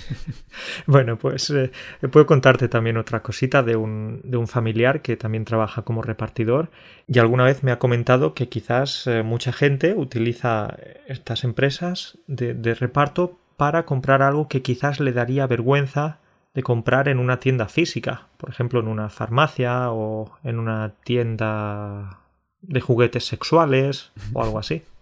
bueno, 0.87 1.19
pues 1.19 1.51
eh, 1.51 1.71
puedo 2.11 2.27
contarte 2.27 2.69
también 2.69 2.97
otra 2.97 3.23
cosita 3.23 3.63
de 3.63 3.77
un, 3.77 4.21
de 4.25 4.37
un, 4.37 4.49
familiar 4.49 5.03
que 5.03 5.17
también 5.17 5.45
trabaja 5.45 5.83
como 5.83 6.03
repartidor 6.03 6.71
y 7.07 7.19
alguna 7.19 7.45
vez 7.45 7.63
me 7.63 7.73
ha 7.73 7.79
comentado 7.79 8.35
que 8.35 8.49
quizás 8.49 9.07
eh, 9.07 9.23
mucha 9.23 9.53
gente 9.53 9.95
utiliza 9.95 10.77
estas 11.07 11.45
empresas 11.45 12.19
de, 12.27 12.55
de 12.55 12.75
reparto 12.75 13.39
para 13.57 13.85
comprar 13.85 14.23
algo 14.23 14.49
que 14.49 14.63
quizás 14.63 15.01
le 15.01 15.13
daría 15.13 15.47
vergüenza 15.47 16.19
de 16.55 16.63
comprar 16.63 17.09
en 17.09 17.19
una 17.19 17.41
tienda 17.41 17.69
física, 17.69 18.29
por 18.37 18.51
ejemplo 18.51 18.81
en 18.81 18.89
una 18.89 19.09
farmacia 19.09 19.91
o 19.91 20.33
en 20.45 20.59
una 20.59 20.95
tienda 21.05 22.19
de 22.61 22.81
juguetes 22.81 23.25
sexuales 23.27 24.13
o 24.33 24.43
algo 24.43 24.59
así. 24.59 24.83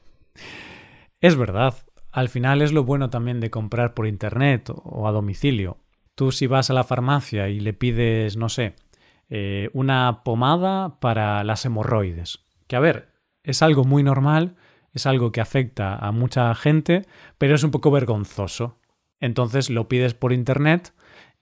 Es 1.22 1.36
verdad, 1.36 1.74
al 2.12 2.28
final 2.28 2.62
es 2.62 2.72
lo 2.72 2.84
bueno 2.84 3.10
también 3.10 3.40
de 3.40 3.50
comprar 3.50 3.94
por 3.94 4.06
internet 4.06 4.70
o 4.70 5.08
a 5.08 5.12
domicilio. 5.12 5.78
Tú 6.14 6.32
si 6.32 6.46
vas 6.46 6.70
a 6.70 6.74
la 6.74 6.84
farmacia 6.84 7.48
y 7.48 7.60
le 7.60 7.72
pides, 7.72 8.36
no 8.36 8.48
sé, 8.48 8.74
eh, 9.28 9.70
una 9.72 10.22
pomada 10.24 10.98
para 11.00 11.44
las 11.44 11.64
hemorroides, 11.64 12.40
que 12.66 12.76
a 12.76 12.80
ver, 12.80 13.10
es 13.42 13.62
algo 13.62 13.84
muy 13.84 14.02
normal, 14.02 14.56
es 14.92 15.06
algo 15.06 15.32
que 15.32 15.40
afecta 15.40 15.96
a 15.96 16.12
mucha 16.12 16.54
gente, 16.54 17.06
pero 17.38 17.54
es 17.54 17.62
un 17.62 17.70
poco 17.70 17.90
vergonzoso. 17.90 18.78
Entonces 19.20 19.70
lo 19.70 19.88
pides 19.88 20.14
por 20.14 20.32
internet 20.32 20.92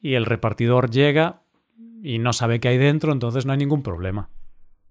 y 0.00 0.14
el 0.14 0.26
repartidor 0.26 0.90
llega 0.90 1.42
y 2.02 2.18
no 2.18 2.32
sabe 2.32 2.60
qué 2.60 2.68
hay 2.68 2.78
dentro, 2.78 3.12
entonces 3.12 3.46
no 3.46 3.52
hay 3.52 3.58
ningún 3.58 3.82
problema. 3.82 4.30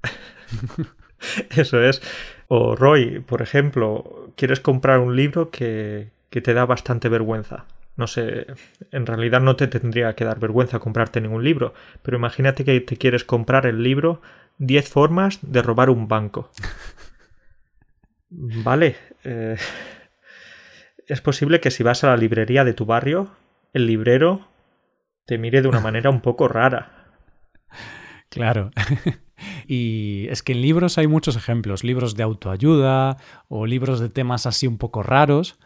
Eso 1.56 1.82
es. 1.84 2.02
O 2.48 2.76
Roy, 2.76 3.20
por 3.20 3.42
ejemplo, 3.42 4.17
quieres 4.38 4.62
comprar 4.62 5.00
un 5.00 5.18
libro 5.18 5.52
que, 5.52 6.12
que 6.30 6.40
te 6.40 6.54
da 6.54 6.66
bastante 6.66 7.10
vergüenza. 7.10 7.66
No 7.98 8.06
sé, 8.06 8.46
en 8.92 9.06
realidad 9.08 9.42
no 9.42 9.56
te 9.56 9.68
tendría 9.68 10.14
que 10.14 10.24
dar 10.24 10.40
vergüenza 10.40 10.80
comprarte 10.80 11.20
ningún 11.20 11.44
libro, 11.44 11.74
pero 12.04 12.18
imagínate 12.18 12.64
que 12.64 12.80
te 12.80 12.96
quieres 12.96 13.24
comprar 13.24 13.66
el 13.66 13.82
libro 13.82 14.22
10 14.60 14.88
formas 14.88 15.40
de 15.42 15.62
robar 15.64 15.90
un 15.90 16.08
banco. 16.08 16.52
Vale. 18.30 18.96
Eh, 19.24 19.58
es 21.08 21.22
posible 21.22 21.60
que 21.60 21.72
si 21.72 21.84
vas 21.84 22.04
a 22.04 22.08
la 22.08 22.18
librería 22.18 22.64
de 22.64 22.74
tu 22.74 22.86
barrio, 22.86 23.32
el 23.74 23.88
librero 23.88 24.48
te 25.26 25.38
mire 25.38 25.62
de 25.62 25.68
una 25.68 25.80
manera 25.80 26.10
un 26.10 26.22
poco 26.22 26.48
rara. 26.48 27.08
Claro. 28.30 28.72
Y 29.68 30.28
es 30.30 30.44
que 30.44 30.54
en 30.54 30.62
libros 30.62 30.98
hay 30.98 31.08
muchos 31.08 31.36
ejemplos, 31.36 31.84
libros 31.84 32.16
de 32.16 32.24
autoayuda 32.24 33.18
o 33.50 33.66
libros 33.66 34.00
de 34.00 34.10
temas 34.10 34.46
así 34.46 34.66
un 34.66 34.78
poco 34.78 35.04
raros, 35.04 35.60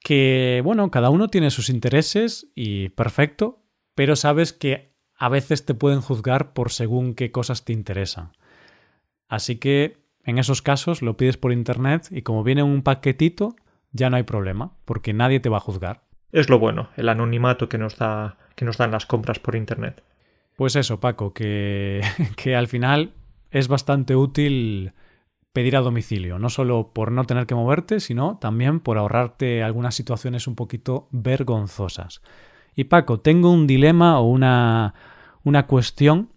que, 0.00 0.60
bueno, 0.64 0.90
cada 0.90 1.10
uno 1.10 1.28
tiene 1.28 1.50
sus 1.50 1.68
intereses 1.68 2.48
y 2.54 2.88
perfecto, 2.90 3.62
pero 3.94 4.16
sabes 4.16 4.52
que 4.52 4.96
a 5.16 5.28
veces 5.28 5.64
te 5.64 5.74
pueden 5.74 6.00
juzgar 6.00 6.52
por 6.52 6.72
según 6.72 7.14
qué 7.14 7.30
cosas 7.30 7.64
te 7.64 7.72
interesan. 7.72 8.32
Así 9.28 9.56
que 9.56 9.98
en 10.24 10.38
esos 10.38 10.60
casos 10.60 11.02
lo 11.02 11.16
pides 11.16 11.36
por 11.36 11.52
internet 11.52 12.08
y 12.10 12.22
como 12.22 12.42
viene 12.42 12.62
un 12.62 12.82
paquetito, 12.82 13.54
ya 13.92 14.10
no 14.10 14.16
hay 14.16 14.24
problema, 14.24 14.72
porque 14.84 15.12
nadie 15.12 15.40
te 15.40 15.48
va 15.48 15.58
a 15.58 15.60
juzgar. 15.60 16.02
Es 16.32 16.50
lo 16.50 16.58
bueno, 16.58 16.90
el 16.96 17.08
anonimato 17.08 17.68
que 17.68 17.78
nos 17.78 17.96
da 17.96 18.36
que 18.56 18.64
nos 18.64 18.78
dan 18.78 18.90
las 18.90 19.06
compras 19.06 19.38
por 19.38 19.54
internet. 19.54 20.02
Pues 20.56 20.76
eso, 20.76 20.98
Paco, 20.98 21.32
que, 21.32 22.00
que 22.36 22.56
al 22.56 22.66
final 22.66 23.12
es 23.50 23.68
bastante 23.68 24.16
útil 24.16 24.92
pedir 25.56 25.74
a 25.76 25.80
domicilio, 25.80 26.38
no 26.38 26.50
solo 26.50 26.92
por 26.92 27.10
no 27.12 27.24
tener 27.24 27.46
que 27.46 27.54
moverte, 27.54 28.00
sino 28.00 28.36
también 28.38 28.78
por 28.80 28.98
ahorrarte 28.98 29.62
algunas 29.62 29.94
situaciones 29.94 30.46
un 30.46 30.54
poquito 30.54 31.08
vergonzosas. 31.12 32.20
Y 32.74 32.84
Paco, 32.84 33.20
tengo 33.20 33.50
un 33.50 33.66
dilema 33.66 34.20
o 34.20 34.24
una, 34.28 34.92
una 35.44 35.66
cuestión. 35.66 36.30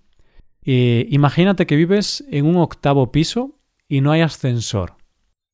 Eh, 0.63 1.05
imagínate 1.09 1.67
que 1.67 1.75
vives 1.75 2.23
en 2.31 2.45
un 2.45 2.55
octavo 2.55 3.11
piso 3.11 3.59
y 3.89 3.99
no 3.99 4.13
hay 4.13 4.21
ascensor. 4.21 4.95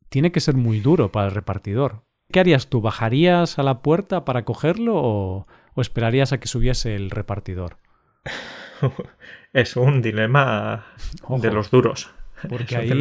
Tiene 0.10 0.32
que 0.32 0.42
ser 0.42 0.56
muy 0.56 0.80
duro 0.80 1.12
para 1.12 1.30
el 1.30 1.34
repartidor. 1.34 2.04
¿Qué 2.32 2.40
harías 2.40 2.68
tú? 2.68 2.82
¿Bajarías 2.82 3.58
a 3.58 3.64
la 3.64 3.82
puerta 3.82 4.26
para 4.26 4.46
cogerlo 4.46 4.94
o, 4.96 5.48
o 5.74 5.82
esperarías 5.82 6.34
a 6.34 6.40
que 6.40 6.48
subiese 6.48 6.96
el 6.96 7.10
repartidor? 7.10 7.78
es 9.54 9.76
un 9.76 10.02
dilema 10.02 10.86
de 11.30 11.52
los 11.52 11.72
duros. 11.72 12.12
Porque 12.48 12.76
ahí... 12.76 12.92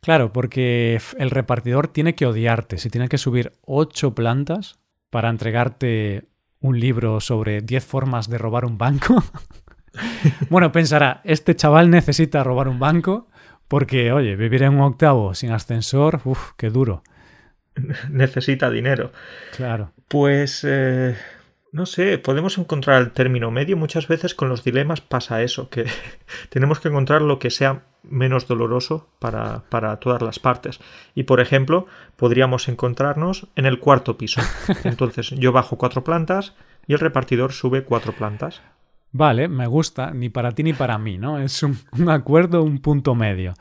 Claro, 0.00 0.32
porque 0.32 1.00
el 1.18 1.30
repartidor 1.30 1.88
tiene 1.88 2.14
que 2.14 2.26
odiarte. 2.26 2.78
Si 2.78 2.90
tiene 2.90 3.08
que 3.08 3.18
subir 3.18 3.52
ocho 3.62 4.14
plantas 4.14 4.78
para 5.10 5.30
entregarte 5.30 6.24
un 6.60 6.78
libro 6.78 7.20
sobre 7.20 7.60
10 7.60 7.84
formas 7.84 8.28
de 8.28 8.38
robar 8.38 8.64
un 8.64 8.78
banco. 8.78 9.22
bueno, 10.50 10.72
pensará, 10.72 11.20
este 11.24 11.56
chaval 11.56 11.90
necesita 11.90 12.44
robar 12.44 12.68
un 12.68 12.78
banco 12.78 13.28
porque, 13.68 14.12
oye, 14.12 14.36
vivir 14.36 14.62
en 14.62 14.74
un 14.74 14.80
octavo 14.82 15.34
sin 15.34 15.52
ascensor, 15.52 16.20
uff, 16.24 16.52
qué 16.56 16.70
duro. 16.70 17.02
necesita 18.10 18.70
dinero. 18.70 19.12
Claro. 19.56 19.92
Pues 20.08 20.64
eh, 20.68 21.16
no 21.74 21.86
sé, 21.86 22.18
podemos 22.18 22.56
encontrar 22.56 23.02
el 23.02 23.10
término 23.10 23.50
medio. 23.50 23.76
Muchas 23.76 24.06
veces 24.06 24.36
con 24.36 24.48
los 24.48 24.62
dilemas 24.62 25.00
pasa 25.00 25.42
eso, 25.42 25.68
que 25.70 25.86
tenemos 26.48 26.78
que 26.78 26.86
encontrar 26.86 27.20
lo 27.20 27.40
que 27.40 27.50
sea 27.50 27.82
menos 28.04 28.46
doloroso 28.46 29.08
para, 29.18 29.64
para, 29.70 29.96
todas 29.96 30.22
las 30.22 30.38
partes. 30.38 30.78
Y 31.16 31.24
por 31.24 31.40
ejemplo, 31.40 31.88
podríamos 32.14 32.68
encontrarnos 32.68 33.48
en 33.56 33.66
el 33.66 33.80
cuarto 33.80 34.16
piso. 34.16 34.40
Entonces 34.84 35.30
yo 35.30 35.50
bajo 35.50 35.76
cuatro 35.76 36.04
plantas 36.04 36.54
y 36.86 36.92
el 36.92 37.00
repartidor 37.00 37.52
sube 37.52 37.82
cuatro 37.82 38.12
plantas. 38.12 38.62
Vale, 39.10 39.48
me 39.48 39.66
gusta, 39.66 40.12
ni 40.12 40.28
para 40.28 40.52
ti 40.52 40.62
ni 40.62 40.74
para 40.74 40.96
mí, 40.98 41.18
¿no? 41.18 41.40
Es 41.40 41.60
un, 41.64 41.76
un 41.98 42.08
acuerdo, 42.08 42.62
un 42.62 42.78
punto 42.78 43.16
medio. 43.16 43.54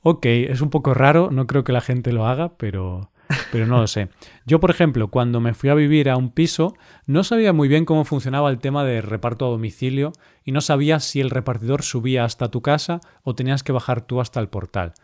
Ok, 0.00 0.24
es 0.24 0.62
un 0.62 0.70
poco 0.70 0.94
raro, 0.94 1.28
no 1.30 1.46
creo 1.46 1.64
que 1.64 1.72
la 1.72 1.82
gente 1.82 2.14
lo 2.14 2.26
haga, 2.26 2.56
pero, 2.56 3.10
pero 3.52 3.66
no 3.66 3.80
lo 3.80 3.86
sé. 3.86 4.08
Yo, 4.46 4.60
por 4.60 4.70
ejemplo, 4.70 5.08
cuando 5.08 5.40
me 5.40 5.54
fui 5.54 5.70
a 5.70 5.74
vivir 5.74 6.10
a 6.10 6.16
un 6.16 6.30
piso, 6.30 6.74
no 7.06 7.24
sabía 7.24 7.52
muy 7.52 7.68
bien 7.68 7.84
cómo 7.84 8.04
funcionaba 8.04 8.50
el 8.50 8.58
tema 8.58 8.84
de 8.84 9.00
reparto 9.00 9.46
a 9.46 9.50
domicilio 9.50 10.12
y 10.44 10.52
no 10.52 10.60
sabía 10.60 11.00
si 11.00 11.20
el 11.20 11.30
repartidor 11.30 11.82
subía 11.82 12.24
hasta 12.24 12.50
tu 12.50 12.62
casa 12.62 13.00
o 13.22 13.34
tenías 13.34 13.62
que 13.62 13.72
bajar 13.72 14.02
tú 14.02 14.20
hasta 14.20 14.40
el 14.40 14.48
portal. 14.48 14.94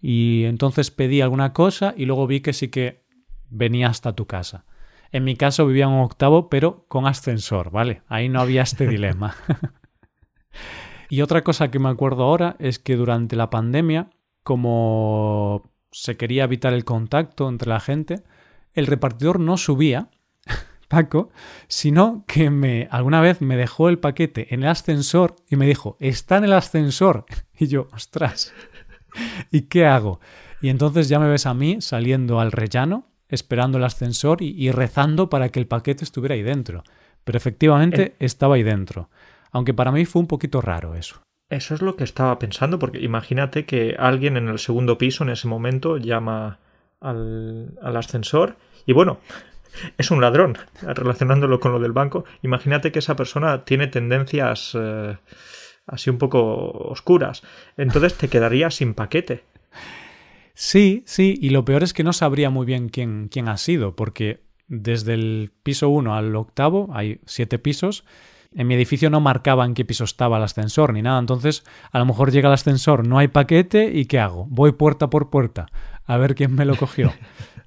Y 0.00 0.44
entonces 0.44 0.90
pedí 0.90 1.20
alguna 1.20 1.52
cosa 1.52 1.94
y 1.96 2.06
luego 2.06 2.26
vi 2.26 2.40
que 2.40 2.52
sí 2.52 2.68
que 2.68 3.04
venía 3.50 3.88
hasta 3.88 4.14
tu 4.14 4.26
casa. 4.26 4.64
En 5.12 5.24
mi 5.24 5.36
caso 5.36 5.66
vivía 5.66 5.84
en 5.84 5.90
un 5.90 6.00
octavo, 6.00 6.48
pero 6.48 6.86
con 6.88 7.06
ascensor, 7.06 7.70
¿vale? 7.70 8.02
Ahí 8.08 8.28
no 8.28 8.40
había 8.40 8.62
este 8.62 8.86
dilema. 8.86 9.36
y 11.10 11.20
otra 11.20 11.42
cosa 11.42 11.70
que 11.70 11.78
me 11.78 11.90
acuerdo 11.90 12.24
ahora 12.24 12.56
es 12.58 12.78
que 12.78 12.96
durante 12.96 13.36
la 13.36 13.50
pandemia, 13.50 14.08
como 14.42 15.71
se 15.92 16.16
quería 16.16 16.44
evitar 16.44 16.72
el 16.72 16.84
contacto 16.84 17.48
entre 17.48 17.68
la 17.68 17.80
gente, 17.80 18.22
el 18.74 18.86
repartidor 18.86 19.38
no 19.38 19.56
subía, 19.56 20.08
Paco, 20.88 21.30
sino 21.68 22.24
que 22.26 22.50
me 22.50 22.88
alguna 22.90 23.20
vez 23.20 23.40
me 23.40 23.56
dejó 23.56 23.88
el 23.88 23.98
paquete 23.98 24.52
en 24.54 24.62
el 24.62 24.70
ascensor 24.70 25.36
y 25.48 25.56
me 25.56 25.66
dijo, 25.66 25.96
está 26.00 26.38
en 26.38 26.44
el 26.44 26.52
ascensor. 26.52 27.26
Y 27.58 27.68
yo, 27.68 27.86
ostras, 27.92 28.52
¿y 29.52 29.62
qué 29.62 29.86
hago? 29.86 30.18
Y 30.60 30.68
entonces 30.68 31.08
ya 31.08 31.20
me 31.20 31.28
ves 31.28 31.46
a 31.46 31.54
mí 31.54 31.80
saliendo 31.80 32.40
al 32.40 32.50
rellano, 32.50 33.06
esperando 33.28 33.78
el 33.78 33.84
ascensor 33.84 34.42
y, 34.42 34.70
rezando 34.72 35.30
para 35.30 35.50
que 35.50 35.60
el 35.60 35.68
paquete 35.68 36.02
estuviera 36.02 36.34
ahí 36.34 36.42
dentro. 36.42 36.82
Pero 37.22 37.38
efectivamente 37.38 38.16
estaba 38.18 38.56
ahí 38.56 38.64
dentro. 38.64 39.10
Aunque 39.52 39.74
para 39.74 39.92
mí 39.92 40.04
fue 40.06 40.20
un 40.20 40.26
poquito 40.26 40.60
raro 40.60 40.96
eso. 40.96 41.22
Eso 41.52 41.74
es 41.74 41.82
lo 41.82 41.96
que 41.96 42.04
estaba 42.04 42.38
pensando, 42.38 42.78
porque 42.78 42.98
imagínate 43.00 43.66
que 43.66 43.94
alguien 43.98 44.38
en 44.38 44.48
el 44.48 44.58
segundo 44.58 44.96
piso 44.96 45.22
en 45.22 45.28
ese 45.28 45.48
momento 45.48 45.98
llama 45.98 46.58
al, 46.98 47.76
ascensor 47.82 48.56
y 48.86 48.94
bueno, 48.94 49.18
es 49.98 50.10
un 50.10 50.22
ladrón, 50.22 50.56
relacionándolo 50.80 51.60
con 51.60 51.72
lo 51.72 51.78
del 51.78 51.92
banco. 51.92 52.24
Imagínate 52.40 52.90
que 52.90 53.00
esa 53.00 53.16
persona 53.16 53.66
tiene 53.66 53.86
tendencias 53.88 54.74
eh, 54.80 55.18
así 55.86 56.08
un 56.08 56.16
poco 56.16 56.70
oscuras. 56.70 57.42
Entonces 57.76 58.14
te 58.14 58.28
quedarías 58.28 58.76
sin 58.76 58.94
paquete. 58.94 59.44
Sí, 60.54 61.02
sí, 61.04 61.38
y 61.38 61.50
lo 61.50 61.66
peor 61.66 61.82
es 61.82 61.92
que 61.92 62.02
no 62.02 62.14
sabría 62.14 62.48
muy 62.48 62.64
bien 62.64 62.88
quién, 62.88 63.28
quién 63.28 63.50
ha 63.50 63.58
sido, 63.58 63.94
porque 63.94 64.40
desde 64.68 65.12
el 65.12 65.52
piso 65.62 65.90
1 65.90 66.14
al 66.14 66.34
octavo 66.34 66.88
hay 66.94 67.20
siete 67.26 67.58
pisos 67.58 68.06
en 68.54 68.66
mi 68.66 68.74
edificio 68.74 69.10
no 69.10 69.20
marcaba 69.20 69.64
en 69.64 69.74
qué 69.74 69.84
piso 69.84 70.04
estaba 70.04 70.36
el 70.36 70.42
ascensor 70.42 70.92
ni 70.92 71.02
nada, 71.02 71.18
entonces 71.18 71.64
a 71.90 71.98
lo 71.98 72.06
mejor 72.06 72.30
llega 72.30 72.48
el 72.48 72.54
ascensor, 72.54 73.06
no 73.06 73.18
hay 73.18 73.28
paquete 73.28 73.90
y 73.92 74.06
¿qué 74.06 74.18
hago? 74.18 74.46
Voy 74.48 74.72
puerta 74.72 75.10
por 75.10 75.30
puerta 75.30 75.66
a 76.06 76.16
ver 76.16 76.34
quién 76.34 76.54
me 76.54 76.64
lo 76.64 76.76
cogió. 76.76 77.12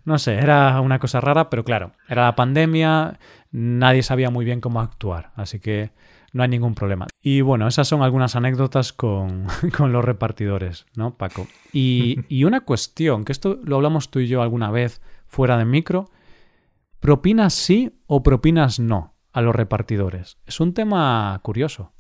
No 0.06 0.20
sé, 0.20 0.36
era 0.36 0.80
una 0.82 1.00
cosa 1.00 1.20
rara, 1.20 1.50
pero 1.50 1.64
claro, 1.64 1.94
era 2.08 2.26
la 2.26 2.36
pandemia, 2.36 3.18
nadie 3.52 4.04
sabía 4.04 4.30
muy 4.30 4.46
bien 4.46 4.62
cómo 4.62 4.80
actuar, 4.80 5.32
así 5.36 5.60
que 5.60 5.94
no 6.32 6.44
hay 6.44 6.50
ningún 6.50 6.76
problema. 6.76 7.08
Y 7.24 7.42
bueno, 7.42 7.68
esas 7.68 7.88
son 7.88 8.04
algunas 8.04 8.36
anécdotas 8.36 8.94
con, 8.94 9.48
con 9.76 9.92
los 9.92 10.06
repartidores, 10.06 10.86
¿no, 10.96 11.18
Paco? 11.18 11.48
Y, 11.74 12.20
y 12.30 12.44
una 12.44 12.62
cuestión, 12.62 13.26
que 13.26 13.32
esto 13.32 13.60
lo 13.64 13.78
hablamos 13.78 14.12
tú 14.12 14.20
y 14.20 14.28
yo 14.28 14.44
alguna 14.44 14.70
vez 14.70 15.02
fuera 15.26 15.58
de 15.58 15.66
micro, 15.66 16.12
¿propinas 17.00 17.56
sí 17.56 17.98
o 18.06 18.22
propinas 18.22 18.80
no? 18.80 19.15
A 19.36 19.42
los 19.42 19.54
repartidores. 19.54 20.38
Es 20.48 20.62
un 20.62 20.74
tema 20.74 21.38
curioso. 21.44 21.92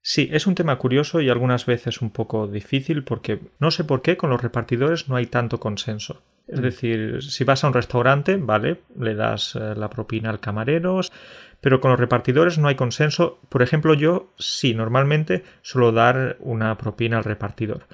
Sí, 0.00 0.28
es 0.32 0.46
un 0.46 0.54
tema 0.54 0.78
curioso 0.78 1.20
y 1.20 1.28
algunas 1.28 1.66
veces 1.66 2.00
un 2.00 2.10
poco 2.10 2.46
difícil 2.46 3.02
porque 3.02 3.40
no 3.58 3.72
sé 3.72 3.82
por 3.82 4.00
qué 4.00 4.16
con 4.16 4.30
los 4.30 4.40
repartidores 4.40 5.08
no 5.08 5.16
hay 5.16 5.26
tanto 5.26 5.58
consenso. 5.58 6.22
Es 6.46 6.60
mm. 6.60 6.62
decir, 6.62 7.22
si 7.22 7.42
vas 7.42 7.64
a 7.64 7.66
un 7.66 7.74
restaurante, 7.74 8.36
vale, 8.36 8.82
le 8.96 9.16
das 9.16 9.56
eh, 9.56 9.74
la 9.74 9.90
propina 9.90 10.30
al 10.30 10.38
camarero, 10.38 11.00
pero 11.60 11.80
con 11.80 11.90
los 11.90 11.98
repartidores 11.98 12.58
no 12.58 12.68
hay 12.68 12.76
consenso. 12.76 13.40
Por 13.48 13.62
ejemplo, 13.62 13.94
yo 13.94 14.32
sí, 14.38 14.72
normalmente 14.72 15.42
suelo 15.62 15.90
dar 15.90 16.36
una 16.38 16.78
propina 16.78 17.18
al 17.18 17.24
repartidor. 17.24 17.88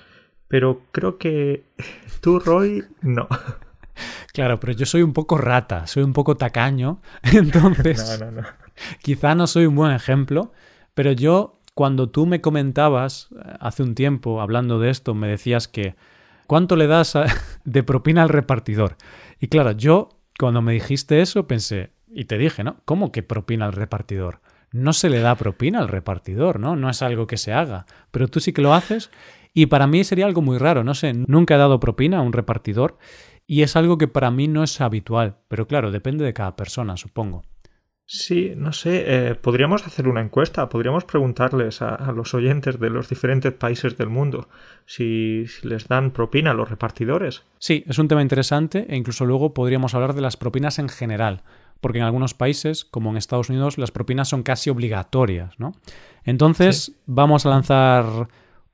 Pero 0.47 0.83
creo 0.93 1.17
que 1.17 1.65
tú, 2.21 2.39
Roy, 2.39 2.85
no. 3.01 3.29
Claro, 4.33 4.59
pero 4.59 4.73
yo 4.73 4.85
soy 4.85 5.03
un 5.03 5.13
poco 5.13 5.39
rata, 5.39 5.87
soy 5.87 6.03
un 6.03 6.13
poco 6.13 6.37
tacaño, 6.37 7.01
entonces 7.23 8.19
no, 8.19 8.27
no, 8.27 8.43
no. 8.43 8.64
Quizá 9.03 9.35
no 9.35 9.47
soy 9.47 9.67
un 9.67 9.75
buen 9.75 9.93
ejemplo, 9.93 10.53
pero 10.95 11.13
yo 11.13 11.61
cuando 11.75 12.09
tú 12.09 12.27
me 12.27 12.41
comentabas 12.41 13.29
eh, 13.33 13.57
hace 13.61 13.83
un 13.83 13.95
tiempo 13.95 14.41
hablando 14.41 14.79
de 14.79 14.91
esto, 14.91 15.15
me 15.15 15.29
decías 15.29 15.69
que 15.69 15.97
¿cuánto 16.47 16.77
le 16.77 16.87
das 16.87 17.17
de 17.65 17.83
propina 17.83 18.23
al 18.23 18.29
repartidor? 18.29 18.97
Y 19.41 19.49
claro, 19.49 19.73
yo 19.73 20.09
cuando 20.39 20.63
me 20.63 20.73
dijiste 20.73 21.21
eso 21.21 21.47
pensé, 21.47 21.93
y 22.09 22.25
te 22.27 22.39
dije, 22.39 22.63
¿no? 22.65 22.77
¿Cómo 22.85 23.13
que 23.13 23.23
propina 23.23 23.67
al 23.67 23.73
repartidor? 23.73 24.41
No 24.71 24.93
se 24.93 25.09
le 25.09 25.21
da 25.21 25.35
propina 25.35 25.81
al 25.81 25.89
repartidor, 25.89 26.59
¿no? 26.59 26.77
No 26.77 26.89
es 26.89 27.03
algo 27.03 27.27
que 27.27 27.37
se 27.37 27.53
haga, 27.53 27.87
pero 28.11 28.29
tú 28.29 28.41
sí 28.41 28.53
que 28.53 28.63
lo 28.63 28.75
haces 28.75 29.11
y 29.53 29.67
para 29.67 29.87
mí 29.87 30.03
sería 30.05 30.27
algo 30.27 30.43
muy 30.43 30.59
raro, 30.59 30.83
no 30.85 30.95
sé, 30.95 31.13
nunca 31.13 31.55
he 31.55 31.59
dado 31.59 31.81
propina 31.81 32.19
a 32.19 32.23
un 32.23 32.33
repartidor 32.33 32.99
y 33.47 33.63
es 33.63 33.77
algo 33.77 33.99
que 33.99 34.09
para 34.09 34.31
mí 34.31 34.49
no 34.49 34.63
es 34.63 34.81
habitual, 34.81 35.37
pero 35.49 35.67
claro, 35.67 35.91
depende 35.91 36.25
de 36.25 36.33
cada 36.33 36.57
persona, 36.57 36.97
supongo. 36.97 37.43
Sí, 38.07 38.53
no 38.55 38.75
sé, 38.75 39.05
eh, 39.07 39.35
podríamos 39.35 39.87
hacer 39.87 40.09
una 40.09 40.21
encuesta, 40.21 40.69
podríamos 40.69 41.05
preguntarles 41.05 41.81
a, 41.81 42.13
los 42.13 42.35
oyentes 42.35 42.79
de 42.79 42.91
los 42.91 43.09
diferentes 43.09 43.53
países 43.55 43.97
del 43.97 44.11
mundo 44.11 44.49
si, 44.85 45.47
si, 45.47 45.67
les 45.67 45.89
dan 45.89 46.11
propina 46.11 46.51
a 46.51 46.55
los 46.55 46.69
repartidores. 46.69 47.45
Sí, 47.59 47.83
es 47.87 47.99
un 47.99 48.09
tema 48.09 48.21
interesante 48.21 48.87
e 48.91 48.97
incluso 48.97 49.25
luego 49.25 49.55
podríamos 49.55 49.95
hablar 49.95 50.15
de 50.15 50.21
las 50.21 50.37
propinas 50.37 50.79
en 50.79 50.91
general, 50.91 51.45
porque 51.81 51.99
en 51.99 52.05
algunos 52.05 52.35
países, 52.35 52.85
como 52.85 53.11
en 53.11 53.17
Estados 53.17 53.49
Unidos, 53.49 53.79
las 53.79 53.91
propinas 53.91 54.29
son 54.29 54.43
casi 54.43 54.69
obligatorias, 54.69 55.59
¿no? 55.59 55.73
Entonces, 56.25 56.93
vamos 57.07 57.47
a 57.47 57.51
lanzar 57.51 58.05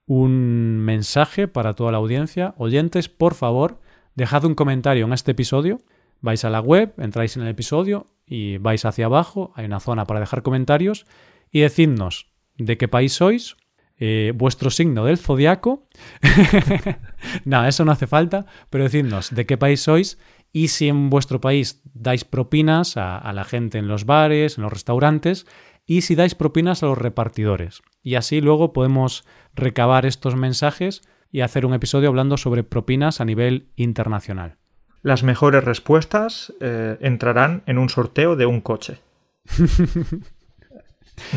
un 0.06 0.78
mensaje 0.80 1.46
para 1.46 1.74
toda 1.74 1.92
la 1.92 1.98
audiencia. 1.98 2.54
Oyentes, 2.56 3.08
por 3.08 3.34
favor, 3.34 3.78
dejad 4.16 4.44
un 4.44 4.56
comentario 4.56 5.04
en 5.06 5.12
este 5.12 5.32
episodio. 5.32 5.80
Vais 6.20 6.44
a 6.44 6.50
la 6.50 6.60
web, 6.60 6.94
entráis 6.98 7.36
en 7.36 7.42
el 7.42 7.48
episodio 7.48 8.08
y 8.26 8.58
vais 8.58 8.84
hacia 8.84 9.06
abajo, 9.06 9.52
hay 9.56 9.64
una 9.64 9.80
zona 9.80 10.06
para 10.06 10.20
dejar 10.20 10.42
comentarios 10.42 11.06
y 11.50 11.60
decidnos 11.60 12.30
de 12.56 12.76
qué 12.76 12.88
país 12.88 13.14
sois, 13.14 13.56
eh, 14.02 14.32
vuestro 14.34 14.70
signo 14.70 15.04
del 15.04 15.18
zodiaco. 15.18 15.86
no, 17.44 17.66
eso 17.66 17.84
no 17.84 17.92
hace 17.92 18.06
falta, 18.06 18.46
pero 18.70 18.84
decidnos 18.84 19.34
de 19.34 19.46
qué 19.46 19.58
país 19.58 19.82
sois 19.82 20.18
y 20.52 20.68
si 20.68 20.88
en 20.88 21.10
vuestro 21.10 21.40
país 21.40 21.82
dais 21.92 22.24
propinas 22.24 22.96
a, 22.96 23.30
la 23.32 23.44
gente 23.44 23.78
en 23.78 23.88
los 23.88 24.06
bares, 24.06 24.56
en 24.56 24.62
los 24.62 24.72
restaurantes 24.72 25.46
y 25.86 26.00
si 26.02 26.14
dais 26.14 26.34
propinas 26.34 26.82
a 26.82 26.86
los 26.86 26.98
repartidores. 26.98 27.82
Y 28.02 28.14
así 28.14 28.40
luego 28.40 28.72
podemos 28.72 29.24
recabar 29.54 30.06
estos 30.06 30.34
mensajes 30.34 31.02
y 31.30 31.40
hacer 31.40 31.66
un 31.66 31.74
episodio 31.74 32.08
hablando 32.08 32.36
sobre 32.36 32.64
propinas 32.64 33.20
a 33.20 33.24
nivel 33.24 33.68
internacional. 33.76 34.59
Las 35.02 35.22
mejores 35.22 35.64
respuestas 35.64 36.52
eh, 36.60 36.98
entrarán 37.00 37.62
en 37.66 37.78
un 37.78 37.88
sorteo 37.88 38.36
de 38.36 38.46
un 38.46 38.60
coche. 38.60 39.00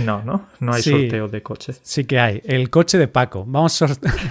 No, 0.05 0.21
¿no? 0.23 0.47
No 0.59 0.73
hay 0.73 0.81
sorteo 0.81 1.27
de 1.27 1.43
coche. 1.43 1.73
Sí 1.81 2.05
que 2.05 2.19
hay. 2.19 2.41
El 2.45 2.69
coche 2.69 2.97
de 2.97 3.07
Paco. 3.07 3.45
Vamos 3.45 3.81
a, 3.81 3.87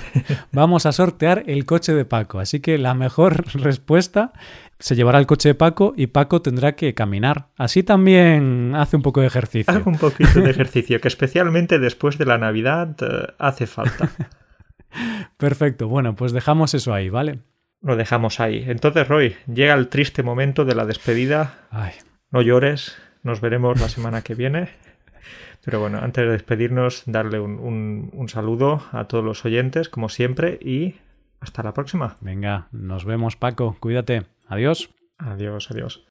Vamos 0.52 0.86
a 0.86 0.92
sortear 0.92 1.44
el 1.46 1.64
coche 1.64 1.94
de 1.94 2.04
Paco. 2.04 2.40
Así 2.40 2.60
que 2.60 2.78
la 2.78 2.94
mejor 2.94 3.44
respuesta 3.54 4.32
se 4.78 4.96
llevará 4.96 5.18
el 5.18 5.26
coche 5.26 5.50
de 5.50 5.54
Paco 5.54 5.94
y 5.96 6.08
Paco 6.08 6.42
tendrá 6.42 6.72
que 6.72 6.94
caminar. 6.94 7.48
Así 7.56 7.82
también 7.82 8.72
hace 8.74 8.96
un 8.96 9.02
poco 9.02 9.20
de 9.20 9.28
ejercicio. 9.28 9.72
Hace 9.72 9.88
un 9.88 9.98
poquito 9.98 10.40
de 10.40 10.50
ejercicio, 10.50 11.00
que 11.00 11.08
especialmente 11.08 11.78
después 11.78 12.18
de 12.18 12.26
la 12.26 12.38
Navidad 12.38 12.96
eh, 13.00 13.32
hace 13.38 13.66
falta. 13.66 14.10
Perfecto. 15.36 15.88
Bueno, 15.88 16.16
pues 16.16 16.32
dejamos 16.32 16.74
eso 16.74 16.92
ahí, 16.92 17.08
¿vale? 17.08 17.40
Lo 17.82 17.96
dejamos 17.96 18.40
ahí. 18.40 18.64
Entonces, 18.66 19.08
Roy, 19.08 19.36
llega 19.52 19.74
el 19.74 19.88
triste 19.88 20.22
momento 20.22 20.64
de 20.64 20.74
la 20.74 20.86
despedida. 20.86 21.66
Ay. 21.70 21.92
No 22.30 22.40
llores, 22.40 22.96
nos 23.22 23.40
veremos 23.40 23.80
la 23.80 23.88
semana 23.88 24.22
que 24.22 24.34
viene. 24.34 24.70
Pero 25.64 25.80
bueno, 25.80 25.98
antes 25.98 26.24
de 26.24 26.32
despedirnos, 26.32 27.02
darle 27.06 27.38
un, 27.38 28.10
un 28.12 28.28
saludo 28.28 28.82
a 28.92 29.04
todos 29.04 29.24
los 29.24 29.44
oyentes, 29.44 29.88
como 29.88 30.08
siempre, 30.08 30.58
y 30.60 30.96
hasta 31.40 31.62
la 31.62 31.74
próxima. 31.74 32.16
Venga, 32.20 32.68
nos 32.72 33.04
vemos 33.04 33.36
Paco, 33.36 33.76
cuídate. 33.78 34.24
Adiós. 34.48 34.90
Adiós, 35.18 35.70
adiós. 35.70 36.04